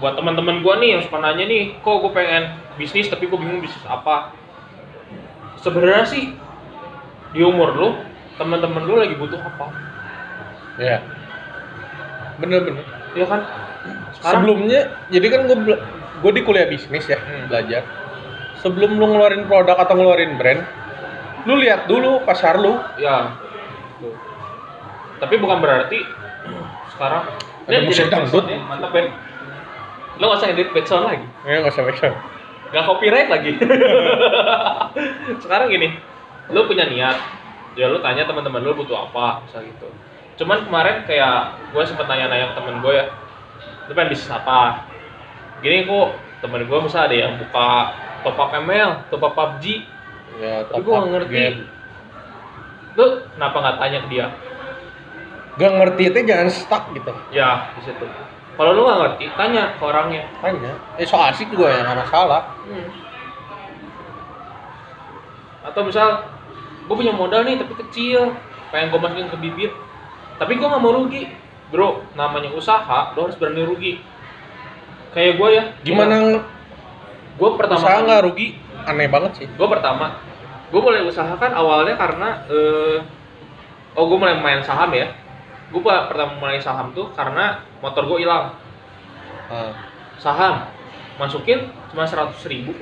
[0.00, 3.60] buat teman-teman gua nih yang suka nanya nih kok gua pengen bisnis tapi gua bingung
[3.60, 4.32] bisnis apa
[5.60, 6.32] sebenarnya sih
[7.36, 7.88] di umur lu
[8.42, 9.70] teman-teman lu lagi butuh apa
[10.74, 10.98] Ya.
[12.36, 12.82] Bener-bener.
[13.12, 13.40] ya kan
[14.14, 15.56] Sebelumnya, jadi kan gue
[16.18, 17.46] gue di kuliah bisnis ya Hmm.
[17.46, 17.82] belajar.
[18.58, 20.62] Sebelum lu ngeluarin produk atau ngeluarin brand,
[21.44, 22.78] lu lihat dulu pasar lu.
[22.96, 23.34] ya
[23.98, 24.14] Tuh.
[25.18, 26.02] tapi bukan berarti
[26.92, 27.22] sekarang
[27.62, 28.44] Ada Ini musik dangdut.
[28.44, 29.06] ya, mantap Ben
[30.18, 31.98] lo gak usah edit backsound lagi Ya nggak usah make
[32.72, 33.52] nggak copyright lagi
[35.42, 35.88] sekarang gini
[36.48, 37.16] lu punya niat
[37.74, 39.88] ya lu tanya teman-teman lu butuh apa misal gitu
[40.42, 41.36] cuman kemarin kayak
[41.70, 43.06] gue sempet nanya-nanya ke temen gue ya
[43.86, 44.86] lu pengen bisnis apa
[45.60, 46.08] gini kok
[46.40, 47.68] temen gue misal ada yang buka
[48.22, 49.88] top up ML top up PUBG
[50.32, 51.58] Ya, tapi top gue up gak ngerti game.
[52.92, 53.04] lu
[53.36, 54.26] kenapa nggak tanya ke dia
[55.52, 57.12] Gak ngerti itu jangan stuck gitu.
[57.28, 58.06] ya di situ
[58.52, 60.72] kalau lu nggak ngerti tanya ke orangnya Tanya.
[60.96, 62.52] Eh so asik juga ya nggak masalah.
[62.64, 62.88] Hmm.
[65.62, 66.08] Atau misal,
[66.92, 68.36] gue punya modal nih tapi kecil,
[68.68, 69.72] pengen gue masukin ke bibit,
[70.36, 71.24] tapi gue nggak mau rugi,
[71.72, 72.04] bro.
[72.12, 73.96] Namanya usaha, lo harus berani rugi.
[75.16, 75.64] Kayak gue ya.
[75.80, 76.44] Gimana
[77.40, 77.80] Gue pertama.
[77.80, 78.60] usaha nggak rugi?
[78.84, 79.46] Aneh banget sih.
[79.56, 80.20] Gue pertama,
[80.68, 83.00] gue mulai usaha kan awalnya karena, eh,
[83.96, 85.08] oh gue mulai main saham ya.
[85.72, 88.52] Gue pertama mulai saham tuh karena motor gue hilang.
[89.48, 89.72] Nah,
[90.20, 90.68] Saham,
[91.16, 92.76] masukin cuma 100 ribu.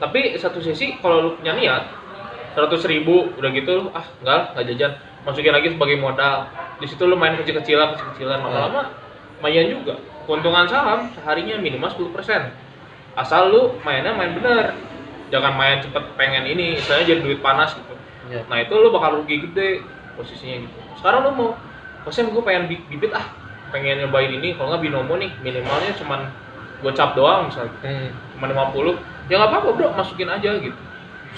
[0.00, 1.84] Tapi satu sisi kalau lu punya niat
[2.56, 4.92] seratus ribu udah gitu ah enggak lah, nggak jajan.
[5.20, 6.48] Masukin lagi sebagai modal.
[6.80, 8.40] Di situ lu main kecil-kecilan kecil-kecilan.
[8.40, 8.88] Lama-lama
[9.38, 10.00] lumayan juga.
[10.24, 12.16] Keuntungan saham seharinya minimal 10%
[13.18, 14.72] asal lu mainnya main bener.
[15.28, 17.94] Jangan main cepet pengen ini istilahnya jadi duit panas gitu.
[18.30, 18.46] Ya.
[18.46, 19.82] nah itu lu bakal rugi gede
[20.14, 20.78] posisinya gitu.
[21.02, 21.48] Sekarang lu mau
[22.06, 23.26] posisinya gue pengen bi- bibit ah
[23.70, 24.56] pengen nyobain ini.
[24.56, 26.30] Kalau nggak binomo nih minimalnya cuman
[26.80, 27.74] gocap doang misalnya.
[27.84, 28.08] Hmm.
[28.34, 28.96] cuma 50
[29.30, 29.88] ya nggak apa-apa bro.
[29.94, 30.76] Masukin aja gitu.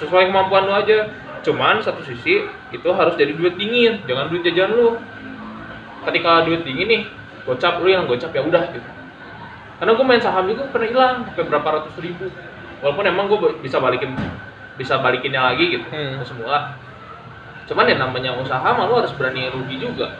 [0.00, 1.12] Sesuai kemampuan lu aja.
[1.44, 4.00] Cuman satu sisi itu harus jadi duit dingin.
[4.08, 4.96] Jangan duit jajan lu.
[6.08, 7.02] Ketika duit dingin nih
[7.44, 8.88] gocap lu yang gocap ya udah gitu.
[9.78, 12.32] Karena gue main saham juga pernah hilang sampai berapa ratus ribu.
[12.80, 14.16] Walaupun emang gue bisa balikin
[14.80, 15.86] bisa balikinnya lagi gitu.
[15.92, 16.18] Hmm.
[16.18, 16.74] ke semula
[17.72, 20.12] cuman ya namanya usaha mah lu harus berani rugi juga.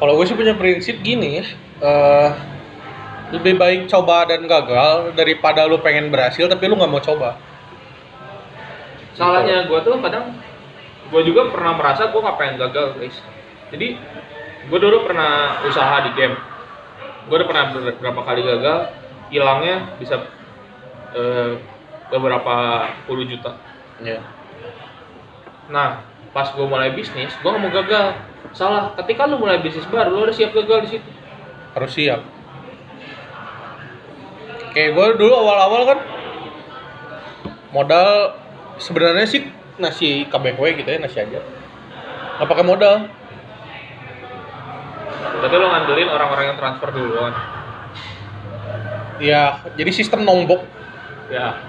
[0.00, 1.44] Kalau gue sih punya prinsip gini ya,
[1.84, 2.30] eh,
[3.30, 7.38] lebih baik coba dan gagal daripada lu pengen berhasil tapi lu nggak mau coba.
[9.14, 10.32] salahnya gue tuh kadang
[11.10, 13.16] gue juga pernah merasa gue nggak pengen gagal guys
[13.68, 13.98] jadi
[14.70, 16.38] gue dulu pernah usaha di game
[17.28, 18.78] gue udah pernah ber- beberapa kali gagal
[19.28, 20.24] hilangnya bisa
[21.14, 21.58] eh,
[22.08, 22.54] beberapa
[23.06, 23.54] puluh juta
[24.00, 24.16] Ya.
[25.68, 26.00] nah
[26.32, 28.16] pas gue mulai bisnis gue nggak mau gagal
[28.56, 31.10] salah ketika lu mulai bisnis baru lu udah siap gagal di situ
[31.70, 32.18] Harus siap.
[34.70, 35.98] Kayak gue dulu awal-awal kan
[37.74, 38.38] modal
[38.78, 39.42] sebenarnya sih
[39.78, 41.40] nasi KBW gitu ya nasi aja.
[42.38, 42.96] Nggak pakai modal.
[45.40, 47.32] berarti lu ngandelin orang-orang yang transfer duluan
[49.20, 50.64] Ya, jadi sistem nombok.
[51.28, 51.60] ya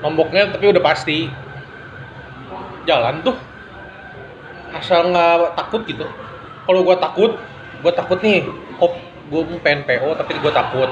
[0.00, 1.28] Nomboknya tapi udah pasti
[2.88, 3.36] jalan tuh.
[4.72, 6.08] Asal nggak takut gitu.
[6.64, 7.36] Kalau gua takut,
[7.84, 8.48] gua takut nih.
[8.80, 8.96] Hop,
[9.28, 10.90] gua pengen PO tapi gua takut.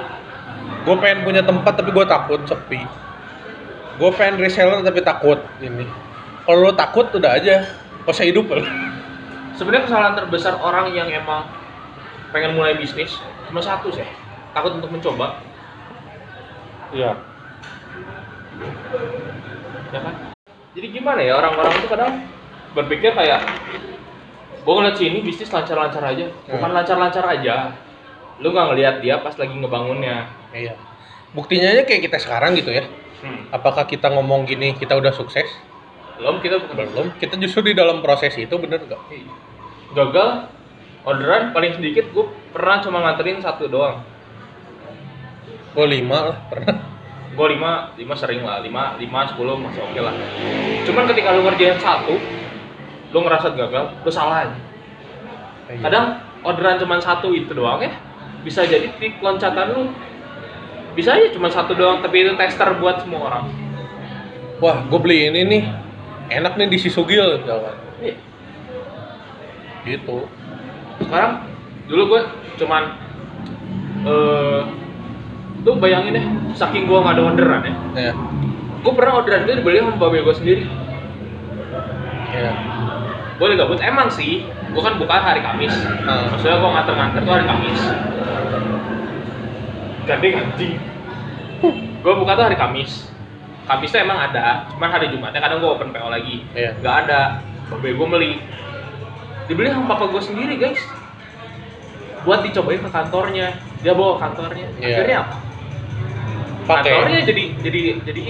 [0.83, 2.81] Gua pengen punya tempat tapi gua takut sepi.
[4.01, 5.85] Gua pengen reseller tapi takut ini.
[6.45, 7.63] Kalau lo takut udah aja,
[8.05, 8.49] gak usah hidup
[9.61, 11.45] sebenarnya kesalahan terbesar orang yang emang
[12.33, 14.09] pengen mulai bisnis cuma satu sih
[14.57, 15.37] takut untuk mencoba
[16.91, 17.13] Iya.
[19.93, 20.15] ya kan
[20.73, 22.13] jadi gimana ya orang-orang itu kadang
[22.73, 23.45] berpikir kayak
[24.65, 26.79] gue ngeliat sini bisnis lancar-lancar aja bukan Hmm.
[26.81, 27.75] lancar-lancar aja
[28.41, 30.75] lu nggak ngeliat dia pas lagi ngebangunnya Iya.
[31.31, 32.83] Buktinya aja kayak kita sekarang gitu ya.
[33.23, 33.55] hmm.
[33.55, 35.47] Apakah kita ngomong gini kita udah sukses?
[36.19, 37.07] belum kita bukan Belum.
[37.17, 39.01] Kita justru di dalam proses itu bener gak?
[39.91, 40.53] gagal
[41.03, 44.05] orderan paling sedikit gue pernah cuma nganterin satu doang
[45.71, 46.77] Gue lima lah pernah.
[47.31, 50.11] gue lima lima sering lah lima lima sepuluh masih oke lah
[50.83, 52.15] cuman ketika lu ngerjain satu
[53.09, 54.59] lu ngerasa gagal lu salah aja
[55.79, 56.07] kadang
[56.43, 57.91] orderan cuma satu itu doang ya
[58.41, 59.83] bisa jadi trik loncatan lu
[60.93, 63.45] bisa aja cuma satu doang tapi itu tester buat semua orang
[64.61, 65.63] Wah, gue beli ini nih.
[66.29, 67.81] Enak nih di Sisugil misalkan.
[68.05, 68.13] Iya.
[69.89, 70.29] Gitu.
[71.01, 71.49] sekarang
[71.89, 72.21] dulu gue
[72.61, 72.93] cuman
[74.05, 74.61] eh
[75.61, 78.13] tuh bayangin deh saking gue nggak ada orderan ya Ya.
[78.79, 80.63] gue pernah orderan itu dibeli sama babe gue sendiri
[82.31, 82.53] Ya.
[83.41, 85.73] boleh gabut emang sih gue kan buka hari Kamis
[86.05, 86.29] Ah.
[86.29, 87.81] maksudnya gue nganter-nganter tuh hari Kamis
[90.05, 90.75] gandeng anjing
[92.01, 93.13] gue buka tuh hari Kamis
[93.65, 96.75] Kamis tuh emang ada cuman hari Jumatnya kadang gue open PO lagi Iya.
[96.81, 97.21] nggak ada
[97.71, 98.33] babe gue beli
[99.47, 100.81] dibeli sama papa gue sendiri guys
[102.21, 104.97] buat dicobain ke kantornya dia bawa kantornya Iya.
[104.97, 105.37] akhirnya apa
[106.67, 106.91] Pakai.
[106.93, 108.23] kantornya jadi jadi jadi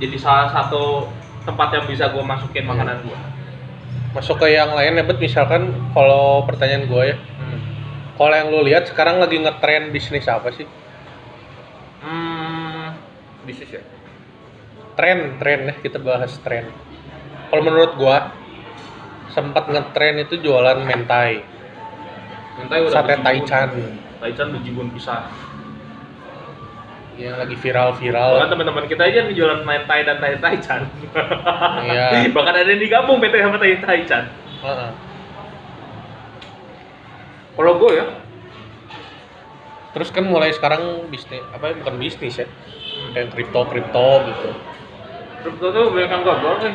[0.00, 1.10] jadi salah satu
[1.42, 2.70] tempat yang bisa gue masukin Iya.
[2.70, 3.18] makanan gue
[4.10, 5.22] Masuk ke yang lain ya, Bet.
[5.22, 7.16] Misalkan kalau pertanyaan gue ya.
[8.20, 10.68] Kalau yang lu lihat sekarang lagi ngetren bisnis apa sih?
[12.04, 12.92] Hmm,
[13.48, 13.82] bisnis ya.
[14.92, 15.74] Tren, tren ya.
[15.80, 16.68] Kita bahas tren.
[17.48, 18.36] Kalau menurut gua
[19.32, 21.40] sempat ngetren itu jualan mentai,
[22.60, 23.24] Mentai udah sate bejibun.
[23.24, 23.68] taichan
[24.20, 25.24] Taichan bejibun pisah.
[27.16, 28.32] yang lagi viral-viral.
[28.36, 30.88] Bahkan teman-teman kita aja nih jualan mentai dan tai taichan.
[31.84, 32.28] Iya.
[32.36, 34.24] Bahkan ada yang digabung mentai sama tai taichan.
[34.60, 34.90] Heeh.
[37.58, 38.06] Kalau gue ya,
[39.90, 42.46] Terus kan mulai sekarang bisnis apa bukan bisnis ya?
[43.10, 44.48] Kayak kripto kripto gitu.
[45.42, 46.74] kripto tuh banyak yang gagal kan.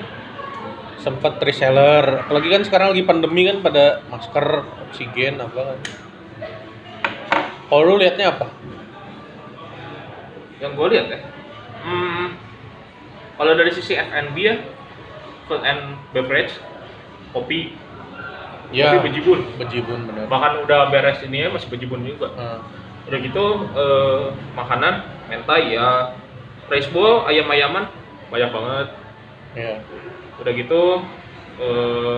[1.00, 2.28] Sempet reseller.
[2.28, 5.80] Apalagi kan sekarang lagi pandemi kan pada masker, oksigen apa kan.
[7.72, 8.52] Kalau lu liatnya apa?
[10.60, 11.20] Yang gue lihat ya,
[11.84, 12.28] hmm,
[13.36, 14.56] kalau dari sisi F&B ya,
[15.52, 16.56] food and beverage,
[17.36, 17.76] kopi,
[18.70, 19.40] Ya, kopi bejibun.
[19.58, 20.26] bejibun bener.
[20.26, 22.30] Bahkan udah beres ini ya masih bejibun juga.
[22.34, 22.60] Heeh.
[23.06, 23.46] udah gitu
[23.78, 24.94] eh, makanan
[25.30, 26.10] mentai ya
[26.66, 27.86] rice bowl ayam-ayaman
[28.28, 28.88] banyak banget
[29.54, 29.78] Iya.
[30.42, 30.82] udah gitu
[31.62, 32.16] eh,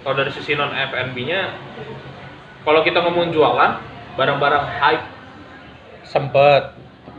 [0.00, 1.52] kalau dari sisi non F&B nya
[2.64, 3.76] kalau kita ngomong jualan
[4.16, 5.04] barang-barang hype
[6.04, 6.72] Sempet.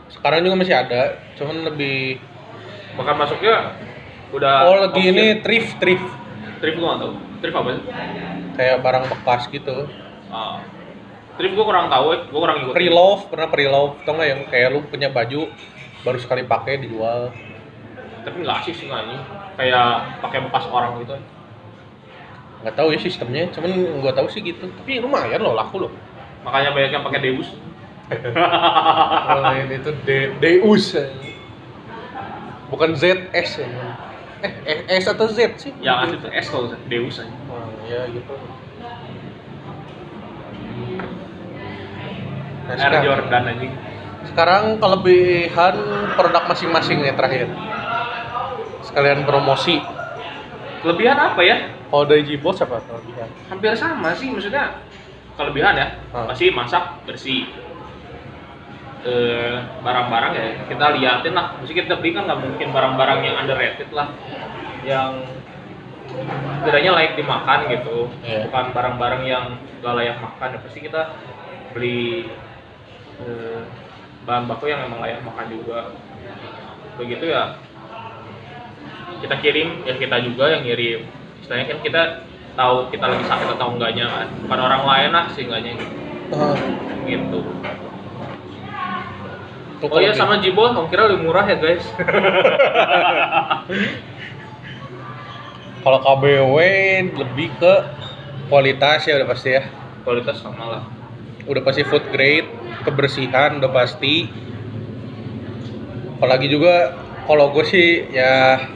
[0.08, 2.18] Sekarang juga masih ada, cuman lebih
[2.94, 3.70] bahkan masuknya
[4.30, 5.14] udah Oh, lagi option.
[5.14, 6.06] ini thrift thrift
[6.58, 7.82] thrift gua nggak tahu thrift apa sih
[8.56, 9.86] kayak barang bekas gitu.
[10.32, 10.64] Ah.
[11.36, 12.18] Thrift gue kurang tahu, ya.
[12.32, 12.72] gue kurang ikut.
[12.72, 15.52] Pre-love, pernah pre-love, tau nggak yang kayak lu punya baju
[16.00, 17.28] baru sekali pakai dijual.
[18.24, 19.16] Tapi nggak asik sih nggak ini.
[19.60, 19.88] Kayak
[20.24, 21.12] pakai bekas orang gitu.
[22.64, 24.64] Nggak tahu ya sistemnya, cuman gua tahu sih gitu.
[24.64, 25.92] Tapi lumayan loh, laku loh.
[26.42, 27.52] Makanya banyak yang pakai Deus.
[29.28, 30.96] Kalau ini tuh De Deus.
[30.96, 31.04] ya.
[32.72, 33.68] Bukan ZS ya.
[34.44, 35.72] Eh, eh, S atau Z sih?
[35.80, 37.32] Yang asli itu S kalau Deus aja.
[37.86, 38.34] Ya gitu.
[42.66, 43.68] Nah, Air sekarang, Jordan aja.
[44.26, 45.74] sekarang kelebihan
[46.18, 47.46] produk masing-masing nih terakhir.
[48.82, 49.78] Sekalian promosi.
[50.82, 51.78] Kelebihan apa ya?
[51.86, 53.30] Kalau dari Jibos apa kelebihan?
[53.46, 54.82] Hampir sama sih, maksudnya
[55.38, 55.86] kelebihan ya.
[56.10, 56.26] Hmm.
[56.26, 57.46] Pasti masak bersih.
[59.06, 59.54] Eh,
[59.86, 61.54] barang-barang ya kita liatin lah.
[61.62, 64.10] Mesti kita beli kan nggak mungkin barang-barang yang underrated lah,
[64.82, 65.22] yang
[66.62, 67.98] setidaknya layak dimakan gitu.
[68.22, 68.48] Iya.
[68.48, 69.44] Bukan barang-barang yang
[69.82, 70.48] gak layak makan.
[70.54, 71.02] Ya, pasti kita
[71.76, 72.30] beli
[73.22, 73.60] eh,
[74.26, 75.94] bahan baku yang emang layak makan juga.
[76.96, 77.60] Begitu ya
[79.22, 81.00] kita kirim ya kita juga yang ngirim
[81.40, 82.02] istilahnya kan kita
[82.56, 85.72] tahu kita lagi sakit atau enggaknya kan bukan orang lain lah sih enggaknya
[87.06, 87.40] gitu
[89.76, 90.16] Tuh oh iya kelebihan.
[90.16, 91.84] sama Jibo kira lebih murah ya guys
[95.86, 96.58] Kalau KBW
[97.14, 97.74] lebih ke
[98.50, 99.62] kualitas ya udah pasti ya.
[100.02, 100.82] kualitas sama lah.
[101.46, 102.50] Udah pasti food grade,
[102.82, 104.26] kebersihan udah pasti.
[106.18, 106.90] Apalagi juga
[107.30, 108.66] kalau gue sih ya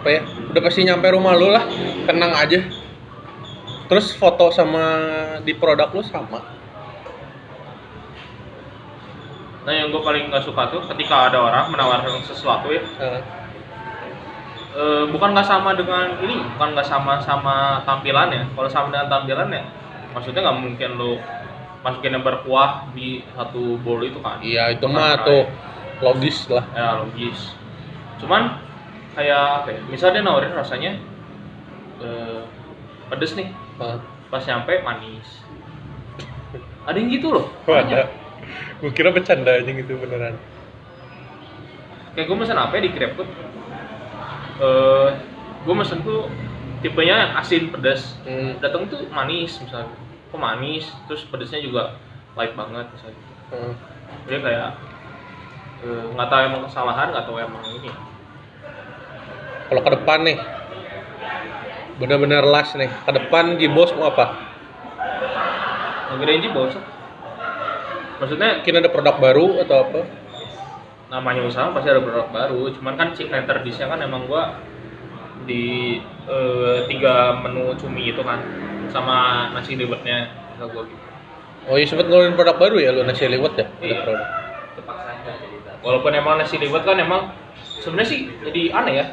[0.00, 1.68] apa ya udah pasti nyampe rumah lu lah
[2.08, 2.64] tenang aja.
[3.92, 4.84] Terus foto sama
[5.44, 6.40] di produk lu sama.
[9.68, 12.80] Nah yang gue paling nggak suka tuh ketika ada orang menawarkan sesuatu ya.
[12.80, 13.39] Eh,
[14.74, 19.62] eh, bukan nggak sama dengan ini bukan nggak sama sama tampilannya kalau sama dengan tampilannya
[20.14, 21.12] maksudnya nggak mungkin lo
[21.80, 24.40] masukin yang berkuah di satu bowl itu kan?
[24.44, 25.48] Iya itu mah tuh
[26.04, 26.64] logis lah.
[26.76, 27.56] Ya logis.
[28.20, 28.60] Cuman
[29.16, 30.92] kayak apa ya misalnya dia nawarin rasanya
[32.04, 32.42] eh,
[33.08, 33.48] pedes nih.
[33.80, 33.98] Eh,
[34.28, 35.28] pas nyampe manis.
[36.84, 38.12] Ada yang gitu loh ada.
[38.80, 40.36] Gue kira bercanda aja gitu beneran.
[42.12, 43.28] Kayak gue mesen apa ya di GrabFood
[45.64, 46.28] gue mesen tuh
[46.84, 48.16] tipenya asin pedas.
[48.24, 48.56] Hmm.
[48.60, 49.92] datang tuh manis misalnya
[50.30, 50.88] kok manis?
[51.08, 51.96] Terus pedesnya juga
[52.36, 53.72] light banget misalnya hmm.
[54.30, 54.70] dia kayak
[55.84, 57.90] eh, nggak tahu emang kesalahan nggak tahu emang ini
[59.70, 60.38] kalau ke depan nih
[62.00, 62.88] bener-bener last nih.
[62.88, 64.32] Ke depan Jibos mau apa?
[66.10, 66.82] Ngegedein sih bosan
[68.20, 70.00] maksudnya mungkin ada produk baru atau apa
[71.10, 72.70] namanya usaha pasti ada produk baru.
[72.70, 74.54] Cuman kan signature dishnya kan emang gua
[75.44, 75.98] di
[76.30, 78.38] eh, tiga menu cumi itu kan
[78.94, 80.30] sama nasi liwetnya.
[80.56, 81.02] Kalau gua gitu.
[81.68, 83.66] Oh iya sempet ngeluarin produk baru ya lu nasi liwet ya?
[83.68, 83.96] Ada Iya.
[84.06, 84.28] produk
[85.80, 87.32] walaupun emang nasi liwet kan emang
[87.82, 89.06] sebenarnya sih jadi aneh ya.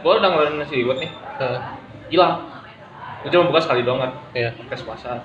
[0.00, 1.10] Gua udah ngeluarin nasi liwet nih.
[2.08, 2.34] Hilang.
[3.22, 4.10] Gua cuma buka sekali doang kan.
[4.32, 4.50] Iya.
[4.64, 5.20] Puasa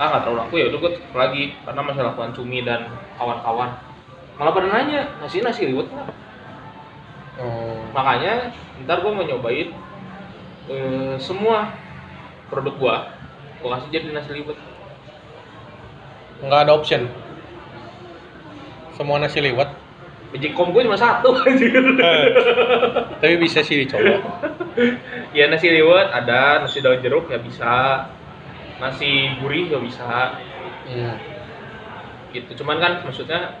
[0.00, 1.44] ah nggak terlalu laku ya udah gue tutup lagi.
[1.66, 2.88] Karena masih lakukan cumi dan
[3.20, 3.68] kawan-kawan
[4.40, 6.08] malah pada nanya nasi nasi liwet nggak?
[7.44, 7.84] Oh.
[7.92, 8.56] Makanya
[8.88, 9.68] ntar gue mau nyobain
[10.72, 11.76] eh, semua
[12.48, 12.96] produk gua
[13.60, 14.56] gua kasih jadi nasi liwet
[16.40, 17.04] nggak ada option?
[18.96, 19.68] Semua nasi liwet
[20.30, 21.74] biji kom gue cuma satu anjir.
[23.20, 24.16] tapi bisa sih dicoba.
[25.36, 28.08] Ya nasi liwet ada nasi daun jeruk ya bisa.
[28.80, 30.40] Nasi gurih ya bisa.
[30.88, 31.14] Hmm.
[32.30, 33.58] gitu cuman kan maksudnya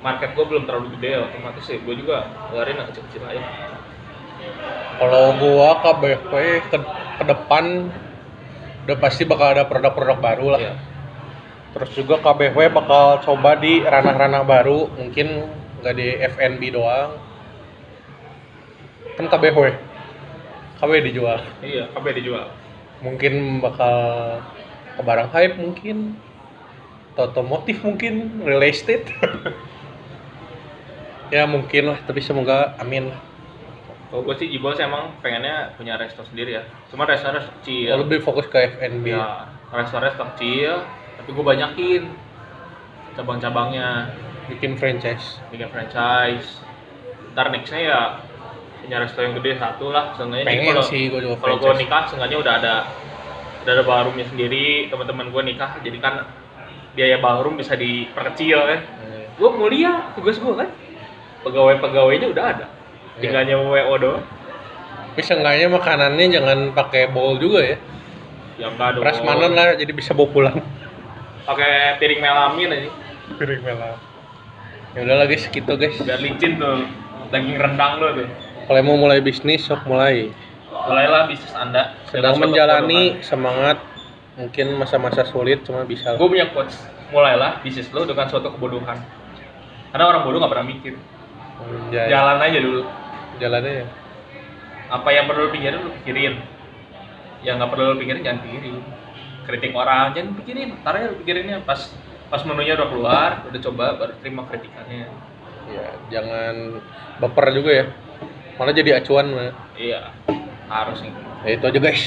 [0.00, 3.44] market gue belum terlalu gede otomatis ya gue juga ngeluarin yang kecil-kecil aja.
[5.00, 6.32] Kalau gua KBP
[6.68, 6.78] ke,
[7.20, 7.88] ke depan
[8.84, 10.60] udah pasti bakal ada produk-produk baru lah.
[10.60, 10.74] Iya.
[11.70, 15.46] terus juga KBW bakal coba di ranah-ranah baru mungkin
[15.80, 17.14] nggak di FNB doang.
[19.14, 19.78] Kan KBW
[20.82, 21.38] KBW dijual.
[21.62, 22.50] Iya KB dijual.
[23.06, 23.96] Mungkin bakal
[24.98, 26.18] ke barang hype mungkin
[27.14, 29.06] atau otomotif mungkin real estate
[31.30, 33.10] ya mungkin lah tapi semoga amin.
[33.10, 33.20] Lah
[34.10, 36.66] kalau gue sih Jibos emang pengennya punya resto sendiri ya.
[36.90, 37.94] Cuma restoran kecil.
[38.02, 40.82] Lebih fokus ke FNB ya restoran kecil
[41.20, 42.02] tapi gue banyakin
[43.14, 44.10] cabang-cabangnya.
[44.50, 45.38] Bikin franchise.
[45.54, 46.58] Bikin franchise.
[47.38, 48.00] Ntar nextnya ya
[48.82, 52.02] punya resto yang gede satu lah seenggaknya pengen kalau sih gue juga kalau gue nikah
[52.10, 52.74] seenggaknya udah ada
[53.62, 56.26] udah ada ballroomnya sendiri teman-teman gue nikah jadi kan
[56.96, 58.78] biaya ballroom bisa diperkecil ya.
[58.82, 60.66] Eh, gue mulia tugas gue kan
[61.46, 62.66] pegawai-pegawainya udah ada.
[63.20, 63.20] Iya.
[63.20, 64.24] tinggalnya WO doang.
[65.10, 67.78] Tapi seenggaknya makanannya jangan pakai bowl juga ya.
[68.56, 69.02] Ya enggak dong.
[69.04, 70.56] Prasmanan lah jadi bisa bawa pulang.
[71.44, 72.90] Pakai piring melamin aja.
[73.36, 74.10] Piring merah
[74.94, 75.98] ya udah lagi segitu guys.
[76.02, 76.86] Biar licin tuh.
[77.30, 78.28] Daging rendang lo tuh.
[78.66, 80.34] Kalau mau mulai bisnis sok mulai.
[80.70, 81.94] Mulailah bisnis anda.
[82.10, 83.78] Sedang menjalani semangat
[84.34, 86.74] mungkin masa-masa sulit cuma bisa gue punya quotes.
[87.14, 88.98] Mulailah bisnis lo dengan suatu kebodohan.
[89.90, 90.94] Karena orang bodoh nggak pernah mikir
[91.92, 92.82] jalan jalan aja dulu.
[93.40, 93.86] Jalannya ya
[94.90, 96.34] apa yang perlu lu pikirin lu pikirin.
[97.46, 98.76] Yang nggak perlu lu pikirin jangan pikirin.
[99.46, 100.68] Kritik orang jangan pikirin.
[100.82, 101.62] Ntar aja lu pikirinnya.
[101.62, 101.80] Pas
[102.30, 105.06] pas menunya udah keluar udah coba baru terima kritikannya.
[105.70, 106.82] Ya jangan
[107.22, 107.86] baper juga ya.
[108.58, 109.56] Malah jadi acuan mah.
[109.80, 110.12] iya
[110.68, 111.00] harus
[111.46, 112.04] ya itu aja guys.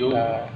[0.00, 0.14] Yuk.
[0.14, 0.55] Nah.